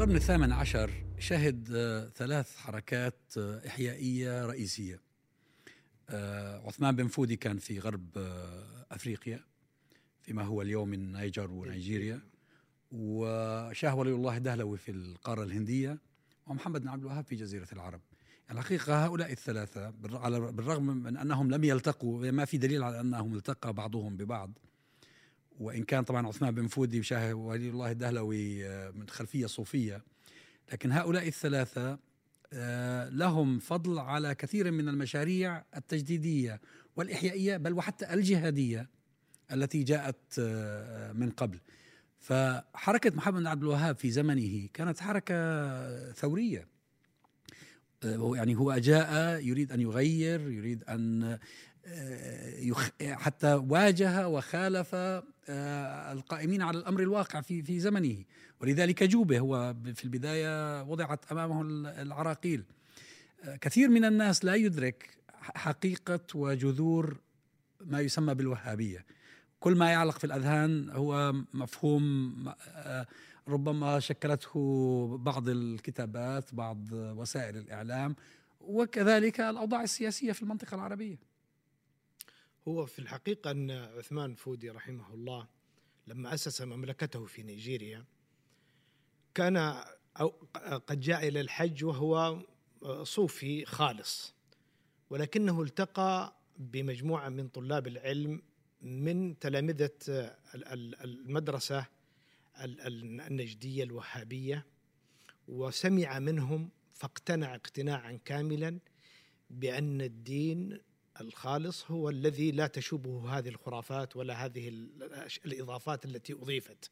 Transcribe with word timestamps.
القرن 0.00 0.16
الثامن 0.16 0.52
عشر 0.52 0.90
شهد 1.18 1.68
ثلاث 2.14 2.56
حركات 2.56 3.38
إحيائية 3.66 4.46
رئيسية. 4.46 5.00
عثمان 6.66 6.96
بن 6.96 7.06
فودي 7.06 7.36
كان 7.36 7.58
في 7.58 7.78
غرب 7.78 8.06
أفريقيا 8.90 9.44
فيما 10.20 10.42
هو 10.42 10.62
اليوم 10.62 10.94
النيجر 10.94 11.50
ونيجيريا 11.50 12.20
وشاه 12.92 13.94
ولي 13.94 14.10
الله 14.10 14.38
دهلوي 14.38 14.78
في 14.78 14.90
القارة 14.90 15.42
الهندية 15.42 15.98
ومحمد 16.46 16.80
بن 16.80 16.88
عبد 16.88 17.02
الوهاب 17.02 17.24
في 17.24 17.36
جزيرة 17.36 17.68
العرب. 17.72 18.00
الحقيقة 18.50 19.04
هؤلاء 19.04 19.32
الثلاثة 19.32 19.90
بالرغم 19.90 20.86
من 20.86 21.16
أنهم 21.16 21.50
لم 21.50 21.64
يلتقوا 21.64 22.30
ما 22.30 22.44
في 22.44 22.58
دليل 22.58 22.82
على 22.82 23.00
أنهم 23.00 23.34
التقى 23.34 23.72
بعضهم 23.72 24.16
ببعض 24.16 24.58
وإن 25.60 25.84
كان 25.84 26.04
طبعا 26.04 26.26
عثمان 26.26 26.54
بن 26.54 26.66
فودي 26.66 27.00
وشاه 27.00 27.34
ولي 27.34 27.68
الله 27.68 27.90
الدهلوي 27.90 28.68
آه، 28.68 28.90
من 28.90 29.08
خلفية 29.08 29.46
صوفية. 29.46 30.02
لكن 30.72 30.92
هؤلاء 30.92 31.28
الثلاثة 31.28 31.98
آه، 32.52 33.08
لهم 33.08 33.58
فضل 33.58 33.98
على 33.98 34.34
كثير 34.34 34.70
من 34.70 34.88
المشاريع 34.88 35.64
التجديدية 35.76 36.60
والإحيائية 36.96 37.56
بل 37.56 37.72
وحتى 37.72 38.14
الجهادية 38.14 38.88
التي 39.52 39.82
جاءت 39.82 40.38
آه، 40.38 41.12
من 41.12 41.30
قبل. 41.30 41.58
فحركة 42.18 43.16
محمد 43.16 43.46
عبد 43.46 43.62
الوهاب 43.62 43.96
في 43.96 44.10
زمنه 44.10 44.68
كانت 44.74 45.00
حركة 45.00 46.12
ثورية. 46.12 46.68
آه، 48.04 48.32
يعني 48.34 48.56
هو 48.56 48.78
جاء 48.78 49.40
يريد 49.44 49.72
أن 49.72 49.80
يغير 49.80 50.50
يريد 50.50 50.84
آه، 50.88 51.40
حتى 53.02 53.54
واجه 53.54 54.28
وخالف 54.28 54.94
القائمين 56.12 56.62
على 56.62 56.78
الأمر 56.78 57.00
الواقع 57.00 57.40
في 57.40 57.62
في 57.62 57.80
زمنه. 57.80 58.24
ولذلك 58.60 59.02
جوبه 59.02 59.38
هو 59.38 59.74
في 59.94 60.04
البداية 60.04 60.82
وضعت 60.82 61.32
أمامه 61.32 61.62
العراقيل. 62.02 62.64
كثير 63.60 63.88
من 63.88 64.04
الناس 64.04 64.44
لا 64.44 64.54
يدرك 64.54 65.10
حقيقة 65.40 66.20
وجذور 66.34 67.20
ما 67.80 68.00
يسمى 68.00 68.34
بالوهابية. 68.34 69.04
كل 69.60 69.76
ما 69.76 69.90
يعلق 69.90 70.18
في 70.18 70.24
الأذهان 70.24 70.90
هو 70.90 71.34
مفهوم 71.54 72.34
آه، 72.74 73.06
ربما 73.48 74.00
شكلته 74.00 75.18
بعض 75.20 75.48
الكتابات 75.48 76.54
بعض 76.54 76.92
وسائل 76.92 77.56
الإعلام 77.56 78.16
وكذلك 78.60 79.40
الأوضاع 79.40 79.82
السياسية 79.82 80.32
في 80.32 80.42
المنطقة 80.42 80.74
العربية. 80.74 81.29
هو 82.68 82.86
في 82.86 82.98
الحقيقة 82.98 83.50
أن 83.50 83.70
عثمان 83.70 84.34
فودي 84.34 84.70
رحمه 84.70 85.14
الله 85.14 85.46
لما 86.06 86.34
أسس 86.34 86.62
مملكته 86.62 87.24
في 87.24 87.42
نيجيريا 87.42 88.04
كان 89.34 89.56
أو 90.20 90.28
قد 90.86 91.00
جاء 91.00 91.28
إلى 91.28 91.40
الحج 91.40 91.84
وهو 91.84 92.42
صوفي 93.02 93.64
خالص 93.64 94.34
ولكنه 95.10 95.62
التقى 95.62 96.36
بمجموعة 96.58 97.28
من 97.28 97.48
طلاب 97.48 97.86
العلم 97.86 98.42
من 98.82 99.38
تلامذة 99.38 99.90
المدرسة 100.54 101.86
النجدية 102.58 103.84
الوهابية 103.84 104.66
وسمع 105.48 106.18
منهم 106.18 106.70
فاقتنع 106.92 107.54
اقتناعا 107.54 108.18
كاملا 108.24 108.78
بأن 109.50 110.00
الدين 110.00 110.78
الخالص 111.20 111.90
هو 111.90 112.08
الذي 112.08 112.50
لا 112.50 112.66
تشوبه 112.66 113.38
هذه 113.38 113.48
الخرافات 113.48 114.16
ولا 114.16 114.44
هذه 114.44 114.68
الإضافات 115.46 116.04
التي 116.04 116.32
أضيفت 116.32 116.90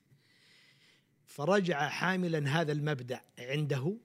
فرجع 1.26 1.88
حاملا 1.88 2.60
هذا 2.60 2.72
المبدأ 2.72 3.20
عنده 3.38 3.96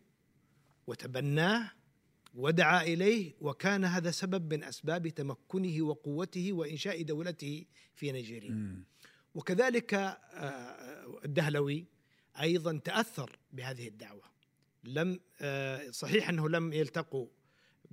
وتبناه 0.88 1.72
ودعا 2.36 2.84
إليه 2.84 3.34
وكان 3.42 3.86
هذا 3.86 4.12
سبب 4.12 4.54
من 4.54 4.64
أسباب 4.64 5.08
تمكنه 5.08 5.82
وقوته 5.82 6.54
وإنشاء 6.54 7.02
دولته 7.02 7.66
في 7.96 8.12
نيجيريا. 8.12 8.84
وكذلك 9.36 9.94
آه، 9.94 11.20
الدهلوي 11.26 11.86
أيضا 12.42 12.78
تأثر 12.78 13.40
بهذه 13.52 13.88
الدعوة. 13.88 14.24
لم 14.84 15.20
آه، 15.42 15.90
صحيح 15.90 16.30
أنه 16.30 16.50
لم 16.50 16.74
يلتقوا 16.74 17.28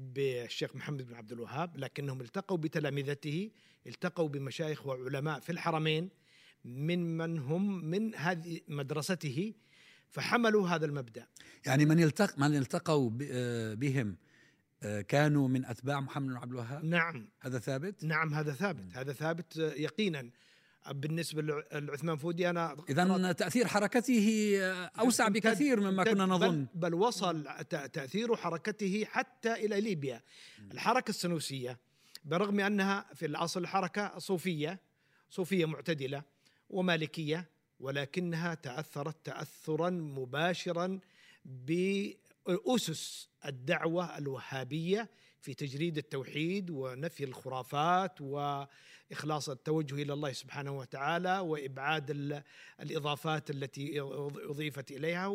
بالشيخ 0.01 0.77
محمد 0.77 1.03
بن 1.03 1.15
عبد 1.15 1.33
الوهاب 1.33 1.77
لكنهم 1.77 2.21
التقوا 2.21 2.57
بتلامذته 2.57 3.51
التقوا 3.87 4.29
بمشايخ 4.29 4.87
وعلماء 4.87 5.41
في 5.41 5.53
الحرمين 5.53 6.11
من 6.65 7.17
من 7.17 7.39
هم 7.39 7.85
من 7.85 8.15
هذه 8.15 8.61
مدرسته 8.69 9.55
فحملوا 10.11 10.69
هذا 10.69 10.87
المبدأ. 10.87 11.27
يعني 11.67 11.85
من 11.85 11.99
يلتق 11.99 12.39
من 12.39 12.57
التقوا 12.57 13.11
آه، 13.23 13.75
بهم 13.75 14.17
آه، 14.83 15.01
كانوا 15.01 15.49
من 15.49 15.65
أتباع 15.65 16.01
محمد 16.01 16.29
بن 16.29 16.37
عبد 16.37 16.51
الوهاب؟ 16.51 16.85
نعم. 16.85 17.29
هذا 17.41 17.59
ثابت؟ 17.59 18.05
نعم 18.05 18.35
هذا 18.35 18.53
ثابت. 18.53 18.97
هذا 18.97 19.13
ثابت 19.13 19.57
يقينا. 19.57 20.31
بالنسبة 20.89 21.43
لعثمان 21.73 22.17
فودي 22.17 22.51
أنا 22.51 22.77
اذا 22.89 23.33
تأثير 23.33 23.67
حركته 23.67 24.59
أوسع 25.01 25.29
بكثير 25.29 25.81
مما 25.81 26.05
كنا 26.05 26.27
نظن. 26.27 26.65
بل, 26.75 26.91
بل 26.91 26.95
وصل 26.95 27.45
تأثير 27.93 28.37
حركته 28.37 29.05
حتى 29.05 29.53
إلى 29.53 29.81
ليبيا. 29.81 30.23
الحركة 30.73 31.11
السنوسية 31.11 31.79
برغم 32.25 32.61
أنها 32.61 33.07
في 33.15 33.27
الأصل 33.27 33.67
حركة 33.67 34.19
صوفية 34.19 34.81
صوفية 35.31 35.67
معتدلة 35.67 36.23
ومالكية 36.71 37.51
ولكنها 37.81 38.55
تأثرت 38.55 39.17
تاثرا 39.27 39.91
مباشرا 39.91 41.01
بأسس 41.45 43.29
الدعوة 43.47 44.19
الوهابية 44.19 45.11
في 45.41 45.55
تجريد 45.55 45.99
التوحيد 45.99 46.71
ونفي 46.71 47.25
الخرافات 47.25 48.21
وإخلاص 48.21 49.49
التوجه 49.49 49.95
إلى 49.95 50.13
الله 50.13 50.33
سبحانه 50.33 50.79
وتعالى 50.79 51.39
وإبعاد 51.39 52.43
الإضافات 52.81 53.51
التي 53.51 54.01
أضيفت 54.51 54.91
إليها 54.91 55.27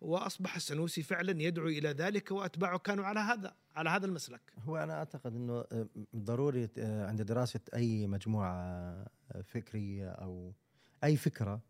وأصبح 0.00 0.56
السنوسي 0.56 1.02
فعلا 1.02 1.42
يدعو 1.42 1.68
إلى 1.68 1.88
ذلك 1.88 2.30
وأتباعه 2.30 2.78
كانوا 2.78 3.04
على 3.04 3.20
هذا 3.20 3.54
على 3.76 3.90
هذا 3.90 4.06
المسلك. 4.06 4.40
هو 4.58 4.76
أنا 4.76 4.94
أعتقد 4.94 5.34
إنه 5.34 5.64
آه، 5.72 5.86
ضروري 6.16 6.68
آه، 6.78 7.06
عند 7.06 7.22
دراسة 7.22 7.60
أي 7.74 8.06
مجموعة 8.06 8.52
آه، 8.52 9.42
فكرية 9.42 10.08
أو 10.10 10.52
أي 11.04 11.16
فكرة 11.16 11.60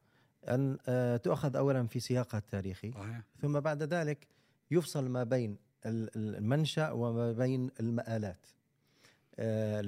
أن 0.49 0.79
تؤخذ 1.23 1.57
اولا 1.57 1.87
في 1.87 2.01
سياقها 2.01 2.39
التاريخي 2.39 2.93
ثم 3.41 3.61
بعد 3.61 3.83
ذلك 3.83 4.27
يفصل 4.71 5.09
ما 5.09 5.25
بين 5.25 5.57
المنشأ 5.87 6.91
وما 6.91 7.33
بين 7.33 7.71
المآلات. 7.81 8.47
آه، 9.39 9.81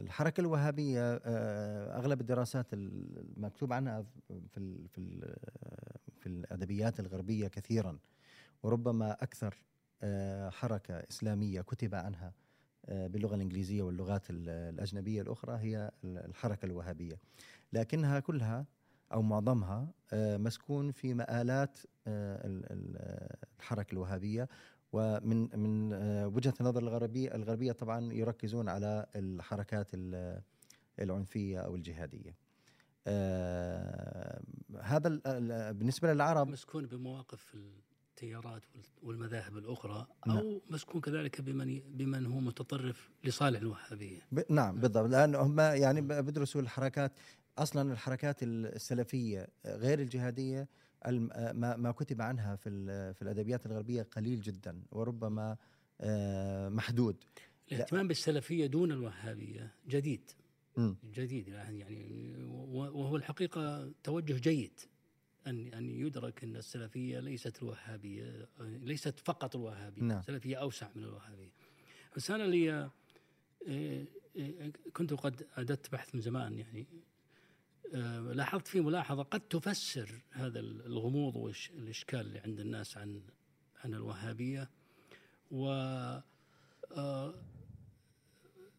الحركة 0.00 0.40
الوهابية 0.40 1.20
آه، 1.24 1.98
أغلب 1.98 2.20
الدراسات 2.20 2.66
المكتوب 2.72 3.72
عنها 3.72 4.04
في 4.28 4.88
في 4.88 5.34
في 6.18 6.26
الأدبيات 6.26 7.00
الغربية 7.00 7.48
كثيرا. 7.48 7.98
وربما 8.62 9.12
أكثر 9.12 9.54
آه، 10.02 10.50
حركة 10.50 10.94
إسلامية 10.94 11.60
كتب 11.60 11.94
عنها 11.94 12.32
باللغة 12.88 13.34
الإنجليزية 13.34 13.82
واللغات 13.82 14.22
الأجنبية 14.30 15.22
الأخرى 15.22 15.58
هي 15.58 15.90
الحركة 16.04 16.66
الوهابية. 16.66 17.18
لكنها 17.72 18.20
كلها 18.20 18.66
أو 19.12 19.22
معظمها 19.22 19.88
مسكون 20.14 20.90
في 20.90 21.14
مآلات 21.14 21.78
الحركة 22.06 23.92
الوهابية. 23.92 24.48
ومن 24.92 25.58
من 25.58 25.92
آه، 25.92 26.26
وجهة 26.26 26.54
النظر 26.60 26.82
الغربية 26.82 27.34
الغربية 27.34 27.72
طبعا 27.72 28.12
يركزون 28.12 28.68
على 28.68 29.06
الحركات 29.16 29.90
العنفية 30.98 31.58
أو 31.58 31.74
الجهادية. 31.74 32.36
آه 33.06 34.42
هذا 34.82 35.08
بالنسبة 35.72 36.12
للعرب 36.12 36.48
مسكون 36.48 36.86
بمواقف 36.86 37.54
التيارات 37.54 38.62
والمذاهب 39.02 39.56
الأخرى 39.56 40.06
أو 40.26 40.32
نعم. 40.32 40.60
مسكون 40.70 41.00
كذلك 41.00 41.40
بمن 41.40 41.80
بمن 41.80 42.26
هو 42.26 42.40
متطرف 42.40 43.10
لصالح 43.24 43.60
الوهابية. 43.60 44.20
نعم 44.50 44.80
بالضبط 44.80 45.10
لأن 45.10 45.34
هم 45.34 45.60
يعني 45.60 46.00
بدرسوا 46.00 46.60
الحركات 46.60 47.12
أصلا 47.58 47.92
الحركات 47.92 48.42
السلفية 48.42 49.48
غير 49.66 50.00
الجهادية 50.00 50.68
ما 51.06 51.76
ما 51.76 51.92
كتب 51.92 52.22
عنها 52.22 52.56
في 52.56 52.70
في 53.14 53.22
الأدبيات 53.22 53.66
الغربية 53.66 54.02
قليل 54.02 54.40
جدا 54.40 54.82
وربما 54.90 55.56
آه، 56.00 56.68
محدود. 56.68 57.16
الاهتمام 57.72 58.08
بالسلفية 58.08 58.66
دون 58.66 58.92
الوهابية 58.92 59.74
جديد. 59.88 60.30
م. 60.76 60.94
جديد 61.14 61.48
يعني 61.48 61.84
وهو 62.70 63.16
الحقيقة 63.16 63.92
توجه 64.02 64.38
جيد 64.38 64.80
أن 65.46 65.66
أن 65.74 65.90
يدرك 65.90 66.44
أن 66.44 66.56
السلفية 66.56 67.20
ليست 67.20 67.62
الوهابية 67.62 68.48
ليست 68.60 69.20
فقط 69.20 69.56
الوهابية. 69.56 70.02
نعم. 70.02 70.18
السلفية 70.18 70.56
أوسع 70.56 70.88
من 70.94 71.04
الوهابية. 71.04 71.50
بس 72.16 72.30
أنا 72.30 72.42
لي 72.42 72.72
آه، 72.72 72.90
آه، 73.68 74.04
كنت 74.92 75.12
قد 75.12 75.46
اعددت 75.58 75.92
بحث 75.92 76.14
من 76.14 76.20
زمان 76.20 76.58
يعني 76.58 76.86
لاحظت 78.32 78.68
في 78.68 78.80
ملاحظة 78.80 79.22
قد 79.22 79.40
تفسر 79.40 80.22
هذا 80.30 80.60
الغموض 80.60 81.36
والإشكال 81.36 82.20
اللي 82.20 82.38
عند 82.38 82.60
الناس 82.60 82.96
عن 82.96 83.22
عن 83.84 83.94
الوهابية. 83.94 84.70
و 85.50 85.68
آه، 86.92 87.34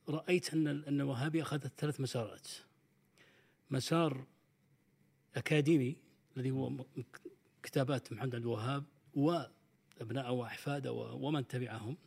رأيت 0.09 0.53
أن 0.53 0.67
أن 0.67 1.01
الوهابية 1.01 1.41
أخذت 1.41 1.71
ثلاث 1.77 2.01
مسارات. 2.01 2.47
مسار 3.71 4.25
أكاديمي 5.35 5.95
الذي 6.37 6.51
هو 6.51 6.85
كتابات 7.63 8.13
محمد 8.13 8.35
عبد 8.35 8.43
الوهاب 8.43 8.83
وأبنائه 9.13 10.29
وأحفاده 10.31 10.91
ومن 10.91 11.47
تبعهم. 11.47 11.97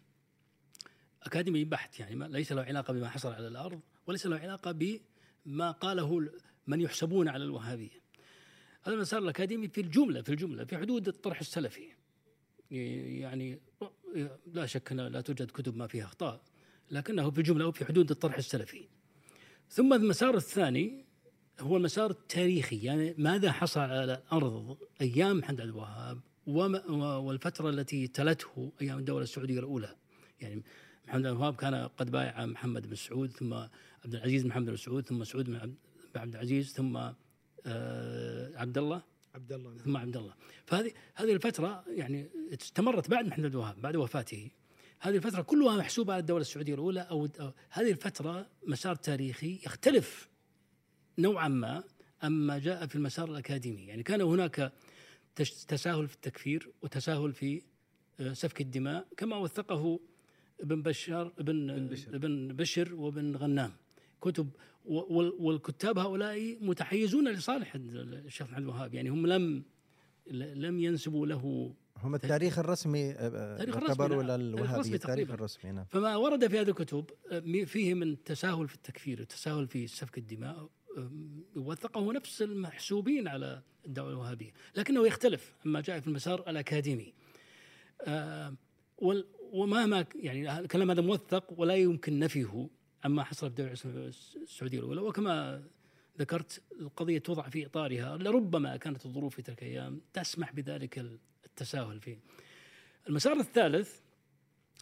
أكاديمي 1.22 1.64
بحت 1.64 2.00
يعني 2.00 2.28
ليس 2.28 2.52
له 2.52 2.62
علاقة 2.62 2.92
بما 2.92 3.08
حصل 3.08 3.32
على 3.32 3.48
الأرض 3.48 3.80
وليس 4.06 4.26
له 4.26 4.38
علاقة 4.38 4.72
بما 5.46 5.70
قاله 5.70 6.30
من 6.66 6.80
يحسبون 6.80 7.28
على 7.28 7.44
الوهابية. 7.44 8.02
هذا 8.82 8.94
المسار 8.94 9.22
الأكاديمي 9.22 9.68
في 9.68 9.80
الجملة 9.80 10.22
في 10.22 10.28
الجملة 10.28 10.64
في 10.64 10.78
حدود 10.78 11.08
الطرح 11.08 11.40
السلفي. 11.40 11.88
يعني 12.70 13.60
لا 14.46 14.66
شك 14.66 14.92
لا 14.92 15.20
توجد 15.20 15.50
كتب 15.50 15.76
ما 15.76 15.86
فيها 15.86 16.04
أخطاء 16.04 16.42
لكنه 16.90 17.30
في 17.30 17.38
الجملة 17.38 17.70
في 17.70 17.84
حدود 17.84 18.10
الطرح 18.10 18.36
السلفي. 18.36 18.88
ثم 19.68 19.92
المسار 19.92 20.36
الثاني 20.36 21.04
هو 21.60 21.76
المسار 21.76 22.10
التاريخي 22.10 22.82
يعني 22.82 23.14
ماذا 23.18 23.52
حصل 23.52 23.80
على 23.80 24.04
الأرض 24.04 24.78
أيام 25.00 25.38
محمد 25.38 25.60
عبد 25.60 25.68
الوهاب 25.68 26.20
والفترة 27.26 27.70
التي 27.70 28.06
تلته 28.06 28.72
أيام 28.82 28.98
الدولة 28.98 29.22
السعودية 29.22 29.58
الأولى؟ 29.58 29.96
يعني 30.40 30.62
محمد 31.08 31.26
عبد 31.26 31.36
الوهاب 31.36 31.56
كان 31.56 31.74
قد 31.74 32.10
بايع 32.10 32.46
محمد 32.46 32.86
بن 32.86 32.94
سعود 32.94 33.30
ثم 33.30 33.54
عبد 34.04 34.14
العزيز 34.14 34.42
بن 34.42 34.48
محمد 34.48 34.66
بن 34.66 34.76
سعود 34.76 35.06
ثم 35.06 35.24
سعود 35.24 35.44
بن 35.44 35.74
عبد 36.16 36.34
العزيز 36.34 36.72
ثم 36.72 36.96
آه، 37.66 38.52
عبد 38.56 38.78
الله 38.78 39.02
عبد 39.34 39.52
الله 39.52 39.70
نعم. 39.70 39.78
ثم 39.78 39.96
عبد 39.96 40.16
الله 40.16 40.34
فهذه 40.66 40.92
هذه 41.14 41.32
الفترة 41.32 41.84
يعني 41.88 42.28
استمرت 42.52 43.10
بعد 43.10 43.26
محمد 43.26 43.44
عبد 43.44 43.54
الوهاب 43.54 43.80
بعد 43.82 43.96
وفاته. 43.96 44.50
هذه 45.00 45.16
الفترة 45.16 45.42
كلها 45.42 45.76
محسوبة 45.76 46.12
على 46.12 46.20
الدولة 46.20 46.40
السعودية 46.40 46.74
الأولى 46.74 47.00
أو 47.00 47.28
هذه 47.70 47.90
الفترة 47.90 48.46
مسار 48.66 48.94
تاريخي 48.94 49.60
يختلف 49.66 50.28
نوعا 51.18 51.48
ما 51.48 51.84
أما 52.24 52.58
جاء 52.58 52.86
في 52.86 52.96
المسار 52.96 53.30
الأكاديمي. 53.30 53.86
يعني 53.86 54.02
كان 54.02 54.20
هناك 54.20 54.72
تساهل 55.68 56.08
في 56.08 56.14
التكفير 56.14 56.70
وتساهل 56.82 57.32
في 57.32 57.62
آه، 58.20 58.32
سفك 58.32 58.60
الدماء 58.60 59.06
كما 59.16 59.36
وثقه 59.36 60.00
ابن 60.60 60.82
بشار 60.82 61.32
ابن 61.38 61.70
ابن 62.14 62.48
بشر 62.56 62.94
وابن 62.94 63.36
غنام. 63.36 63.72
كتب 64.20 64.50
والكتاب 64.84 65.98
هؤلاء 65.98 66.58
متحيزون 66.60 67.28
لصالح 67.28 67.74
الشيخ 67.74 68.50
محمد 68.50 68.62
الوهاب. 68.62 68.94
يعني 68.94 69.08
هم 69.08 69.26
لم 69.26 69.64
لم 70.54 70.80
ينسبوا 70.80 71.26
له 71.26 71.74
هم 71.96 72.14
التاريخ 72.14 72.58
الرسمي 72.58 73.00
يعتبروا 73.00 74.22
نعم. 74.22 74.40
للوهابية 74.40 74.94
التاريخ 74.94 75.30
الرسمي 75.30 75.72
نعم. 75.72 75.84
فما 75.84 76.16
ورد 76.16 76.46
في 76.46 76.60
هذه 76.60 76.68
الكتب 76.68 77.04
آه، 77.30 77.64
فيه 77.64 77.94
من 77.94 78.24
تساهل 78.24 78.68
في 78.68 78.74
التكفير 78.74 79.20
وتساهل 79.20 79.68
في 79.68 79.86
سفك 79.86 80.18
الدماء 80.18 80.68
وثقه 81.56 82.12
نفس 82.12 82.42
المحسوبين 82.42 83.28
على 83.28 83.62
الدعوة 83.86 84.10
الوهابية. 84.10 84.52
لكنه 84.76 85.06
يختلف 85.06 85.54
عما 85.66 85.80
جاء 85.80 86.00
في 86.00 86.06
المسار 86.06 86.50
الأكاديمي. 86.50 87.14
آه، 88.00 88.54
ومهما 89.52 90.06
يعني 90.14 90.58
الكلام 90.58 90.90
هذا 90.90 91.00
موثق 91.00 91.44
ولا 91.56 91.74
يمكن 91.74 92.18
نفيه. 92.18 92.68
عما 93.04 93.24
حصل 93.24 93.52
في 93.52 93.60
الدولة 93.60 93.72
السعودية 94.42 94.78
الأولى 94.78 95.00
وكما 95.00 95.62
ذكرت 96.18 96.62
القضية 96.80 97.18
توضع 97.18 97.48
في 97.48 97.66
إطارها 97.66 98.16
لربما 98.16 98.76
كانت 98.76 99.06
الظروف 99.06 99.34
في 99.34 99.42
تلك 99.42 99.62
الأيام 99.62 100.00
تسمح 100.12 100.52
بذلك 100.52 101.18
التساهل 101.44 102.00
فيه. 102.00 102.18
المسار 103.08 103.32
الثالث 103.32 104.00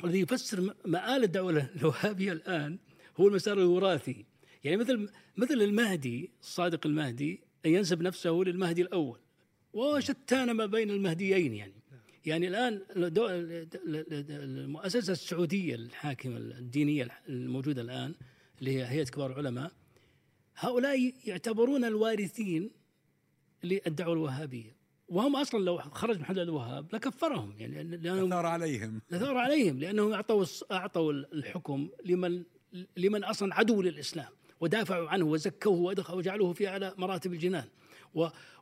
الذي 0.05 0.21
يفسر 0.21 0.75
مآل 0.85 1.25
الدعوة 1.25 1.71
الوهابية 1.77 2.33
الآن 2.33 2.79
هو 3.21 3.29
المسار 3.29 3.59
الوراثي. 3.59 4.27
يعني 4.65 4.77
مثل 4.77 5.09
مثل 5.37 5.55
المهدي 5.55 6.31
الصادق 6.41 6.87
المهدي 6.87 7.41
أن 7.67 7.71
ينسب 7.71 8.03
نفسه 8.03 8.31
للمهدي 8.31 8.83
الأول 8.83 9.19
وشتان 9.73 10.51
ما 10.51 10.67
بين 10.67 10.91
المهديين 10.91 11.55
يعني. 11.55 11.80
يعني 12.31 12.49
الآن 12.49 12.83
المؤسسة 14.31 15.13
السعودية 15.13 15.75
الحاكمة 15.75 16.37
الدينية 16.37 17.09
الموجودة 17.29 17.83
الآن 17.83 18.15
اللي 18.61 18.77
هي 18.77 18.87
هيئة 18.87 19.05
كبار 19.05 19.31
العلماء 19.33 19.73
هؤلاء 20.57 21.13
يعتبرون 21.25 21.85
الوارثين 21.85 22.71
للدعوة 23.65 24.13
الوهابية. 24.13 24.77
وهم 25.09 25.37
أصلا 25.37 25.65
لو 25.65 25.79
خرج 25.79 26.21
محمد 26.21 26.39
الوهاب 26.39 26.95
لكفرهم 26.95 27.55
يعني 27.59 27.97
لأنهم 27.97 28.27
لثار 28.29 28.47
عليهم. 28.47 29.01
لثار 29.11 29.37
عليهم 29.37 29.79
لأنهم 29.79 30.13
أعطوا 30.13 30.45
أعطوا 30.73 31.13
الحكم 31.13 31.89
لمن 32.05 32.43
لمن 32.97 33.25
أصلا 33.25 33.55
عدو 33.55 33.83
للإسلام 33.83 34.29
ودافعوا 34.61 35.09
عنه 35.09 35.25
وزكوه 35.25 35.95
وجعلوه 36.11 36.53
في 36.53 36.69
أعلى 36.69 36.95
مراتب 36.99 37.33
الجنان. 37.33 37.65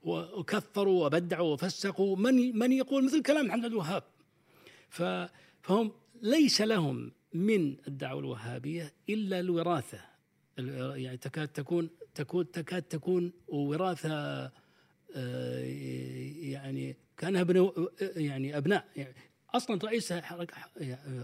وكفروا 0.02 1.06
وبدعوا 1.06 1.52
وفسقوا. 1.52 2.16
من 2.16 2.58
من 2.58 2.72
يقول 2.72 3.04
مثل 3.04 3.22
كلام 3.22 3.46
محمد 3.46 3.64
الوهاب؟ 3.64 4.02
فهم 5.62 5.92
ليس 6.22 6.60
لهم 6.60 7.12
من 7.34 7.76
الدعوة 7.88 8.20
الوهابية 8.20 8.94
إلا 9.08 9.40
الوراثة. 9.40 10.00
يعني 10.58 11.16
تكاد 11.16 11.48
تكون 11.48 11.90
تكون 12.14 12.50
تكاد 12.50 12.82
تكون 12.82 13.32
وراثة 13.48 14.52
آه، 15.14 15.64
يعني 16.40 16.96
كانها 17.16 17.40
ابن 17.40 17.72
يعني 18.00 18.56
أبناء. 18.56 18.88
يعني 18.96 19.14
أصلا 19.54 19.80
رئيس 19.84 20.12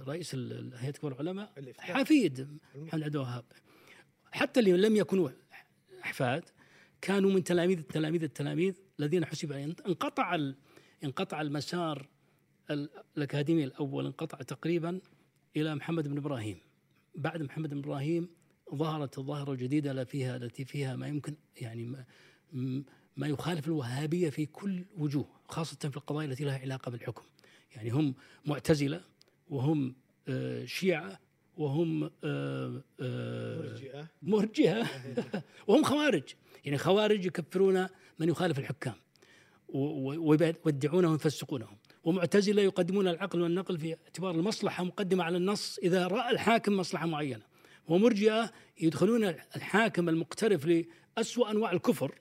رئيس 0.09 0.35
هيئة 0.75 0.91
كبار 0.91 1.13
العلماء 1.13 1.53
حفيد 1.79 2.59
محمد 2.75 3.03
عبد 3.03 3.15
الوهاب. 3.15 3.45
حتى 4.33 4.61
اللي 4.61 4.73
لم 4.73 4.97
يكونوا 4.97 5.31
أحفاد. 6.05 6.45
كانوا 7.05 7.31
من 7.31 7.45
تلاميذ 7.45 7.79
التلاميذ 7.79 8.23
التلاميذ 8.23 8.75
الذين 9.01 9.25
حسب 9.25 9.53
انقطع 9.87 10.53
انقطع 11.05 11.41
المسار 11.41 12.09
الأكاديمي 13.17 13.65
الأول 13.65 14.07
انقطع 14.07 14.39
تقريبا 14.39 15.01
إلى 15.57 15.75
محمد 15.75 16.09
بن 16.09 16.17
إبراهيم. 16.17 16.59
بعد 17.15 17.43
محمد 17.43 17.71
بن 17.71 17.79
إبراهيم 17.79 18.29
ظهرت 18.75 19.19
الظاهرة 19.19 19.53
الجديدة 19.53 20.05
فيها 20.05 20.37
التي 20.37 20.65
فيها 20.65 20.97
ما 20.97 21.09
يمكن 21.09 21.35
يعني 21.61 22.05
ما 23.17 23.29
يخالف 23.29 23.67
الوهابية 23.67 24.31
في 24.31 24.47
كل 24.47 24.85
وجوه 24.97 25.29
خاصة 25.49 25.89
في 25.89 25.97
القضايا 25.97 26.29
التي 26.29 26.45
لها 26.45 26.59
علاقة 26.59 26.91
بالحكم. 26.91 27.23
يعني 27.77 27.91
هم 27.91 28.15
معتزلة 28.47 29.01
وهم 29.49 29.95
آه، 30.29 30.65
شيعة 30.65 31.21
وهم 31.57 32.11
آه، 32.25 32.83
مرجئة. 33.01 34.07
مرجئة. 34.23 34.87
وهم 35.69 35.85
خوارج. 35.85 36.23
يعني 36.65 36.79
خوارج 36.79 37.27
يكفرون 37.27 37.87
من 38.19 38.29
يخالف 38.29 38.59
الحكام 38.59 38.95
ويودعونهم 39.69 41.13
ويفسقونهم. 41.13 41.77
ومعتزلة 42.05 42.63
يقدمون 42.63 43.09
العقل 43.09 43.41
والنقل 43.41 43.79
في 43.79 43.97
اعتبار 44.05 44.35
المصلحة 44.35 44.85
مقدمة 44.85 45.25
على 45.25 45.37
النص 45.37 45.79
إذا 45.83 46.07
رأى 46.07 46.31
الحاكم 46.31 46.77
مصلحة 46.77 47.07
معينة. 47.07 47.43
ومرجئة 47.89 48.51
يدخلون 48.81 49.25
الحاكم 49.57 50.09
المقترف 50.09 50.67
لأسوأ 51.17 51.51
أنواع 51.51 51.73
الكفر 51.73 52.15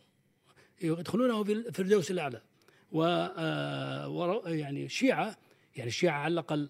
يدخلونه 0.81 1.43
في 1.43 1.51
الفردوس 1.53 2.11
الأعلى. 2.11 2.41
و 2.91 3.03
آه، 3.03 4.41
يعني 4.45 4.85
الشيعه 4.85 5.37
يعني 5.75 5.87
الشيعه 5.87 6.19
على 6.19 6.31
الأقل 6.33 6.69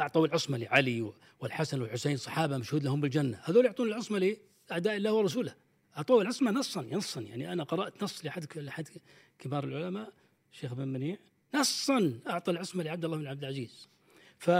اعطوا 0.00 0.26
العصمه 0.26 0.58
لعلي 0.58 1.12
والحسن 1.40 1.82
والحسين 1.82 2.16
صحابة 2.16 2.58
مشهود 2.58 2.84
لهم 2.84 3.00
بالجنة. 3.00 3.40
هذول 3.44 3.64
يعطون 3.64 3.88
العصمة 3.88 4.36
لأعداء 4.70 4.96
الله 4.96 5.12
ورسوله. 5.12 5.54
اعطوه 5.96 6.22
العصمه 6.22 6.50
نصا 6.50 6.82
نصا 6.82 7.20
يعني 7.20 7.52
أنا 7.52 7.62
قرأت 7.62 8.02
نص 8.02 8.24
لحد 8.24 8.46
لحد 8.56 8.88
كبار 9.38 9.64
العلماء 9.64 10.12
الشيخ 10.52 10.74
بن 10.74 10.88
منيع. 10.88 11.16
نصا 11.54 12.20
أعطى 12.26 12.50
العصمة 12.50 12.82
لعبد 12.82 13.04
الله 13.04 13.16
بن 13.16 13.26
عبد 13.26 13.42
العزيز. 13.42 13.88
ف 14.38 14.50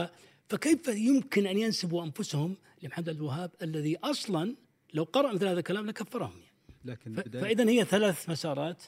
فكيف 0.48 0.88
يمكن 0.88 1.46
أن 1.46 1.58
ينسبوا 1.58 2.04
أنفسهم 2.04 2.56
لمحمد 2.82 3.08
عبد 3.08 3.18
الوهاب 3.18 3.50
الذي 3.62 3.96
أصلا 3.96 4.56
لو 4.94 5.04
قرأ 5.04 5.32
مثل 5.32 5.46
هذا 5.46 5.58
الكلام 5.58 5.86
لكفرهم 5.86 6.32
يعني. 6.40 6.52
لكن 6.84 7.14
فاذا 7.14 7.68
هي 7.68 7.84
ثلاث 7.84 8.30
مسارات 8.30 8.82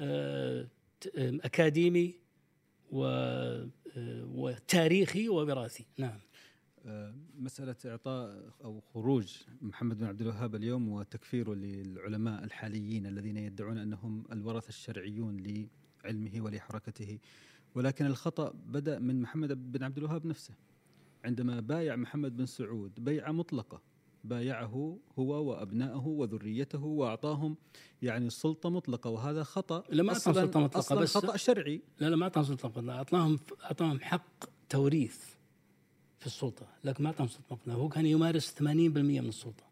آه 0.00 0.66
أكاديمي 1.16 2.14
وتاريخي 4.34 5.28
ووراثي. 5.28 5.86
نعم. 5.98 6.18
آه، 6.86 7.14
مسألة 7.38 7.76
إعطاء 7.86 8.52
أو 8.64 8.80
خروج 8.80 9.36
محمد 9.62 9.98
بن 9.98 10.04
عبد 10.04 10.20
الوهاب 10.20 10.54
اليوم 10.54 10.88
وتكفيره 10.88 11.54
للعلماء 11.54 12.44
الحاليين 12.44 13.06
الذين 13.06 13.36
يدعون 13.36 13.78
أنهم 13.78 14.24
الورثة 14.32 14.68
الشرعيون 14.68 15.36
لعلمه 16.04 16.40
ولحركته. 16.40 17.18
ولكن 17.74 18.06
الخطأ 18.06 18.52
بدأ 18.66 18.98
من 18.98 19.20
محمد 19.20 19.72
بن 19.72 19.82
عبد 19.82 19.98
الوهاب 19.98 20.26
نفسه. 20.26 20.54
عندما 21.24 21.60
بايع 21.60 21.96
محمد 21.96 22.36
بن 22.36 22.46
سعود 22.46 23.04
بيعة 23.04 23.32
مطلقة 23.32 23.82
بايعه 24.24 24.98
هو 25.18 25.44
وأبنائه 25.50 26.06
وذريته 26.06 26.84
وأعطاهم 26.84 27.56
يعني 28.02 28.26
السلطه 28.26 28.70
مطلقة 28.70 29.10
وهذا 29.10 29.42
خطأ 29.42 29.84
لا 29.88 30.02
ما 30.02 30.12
أعطاهم 30.12 30.34
سلطة 30.34 30.60
مطلقة 30.60 30.96
بس 30.96 31.16
خطأ 31.16 31.36
شرعي. 31.36 31.82
لا 32.00 32.10
لا 32.10 32.16
ما 32.16 32.24
أعطاهم 32.24 32.44
سلطة 32.44 32.68
مطلقة 32.68 32.96
أعطاهم 32.96 33.38
أعطاهم 33.64 34.00
حق 34.00 34.44
توريث 34.68 35.18
في 36.18 36.26
السلطة 36.26 36.66
لكن 36.84 37.04
ما 37.04 37.10
أعطاهم 37.10 37.28
سلطة 37.28 37.54
مطلقة. 37.54 37.76
هو 37.76 37.88
كان 37.88 38.06
يمارس 38.06 38.54
80% 38.58 38.62
من 38.62 39.18
السلطة 39.28 39.64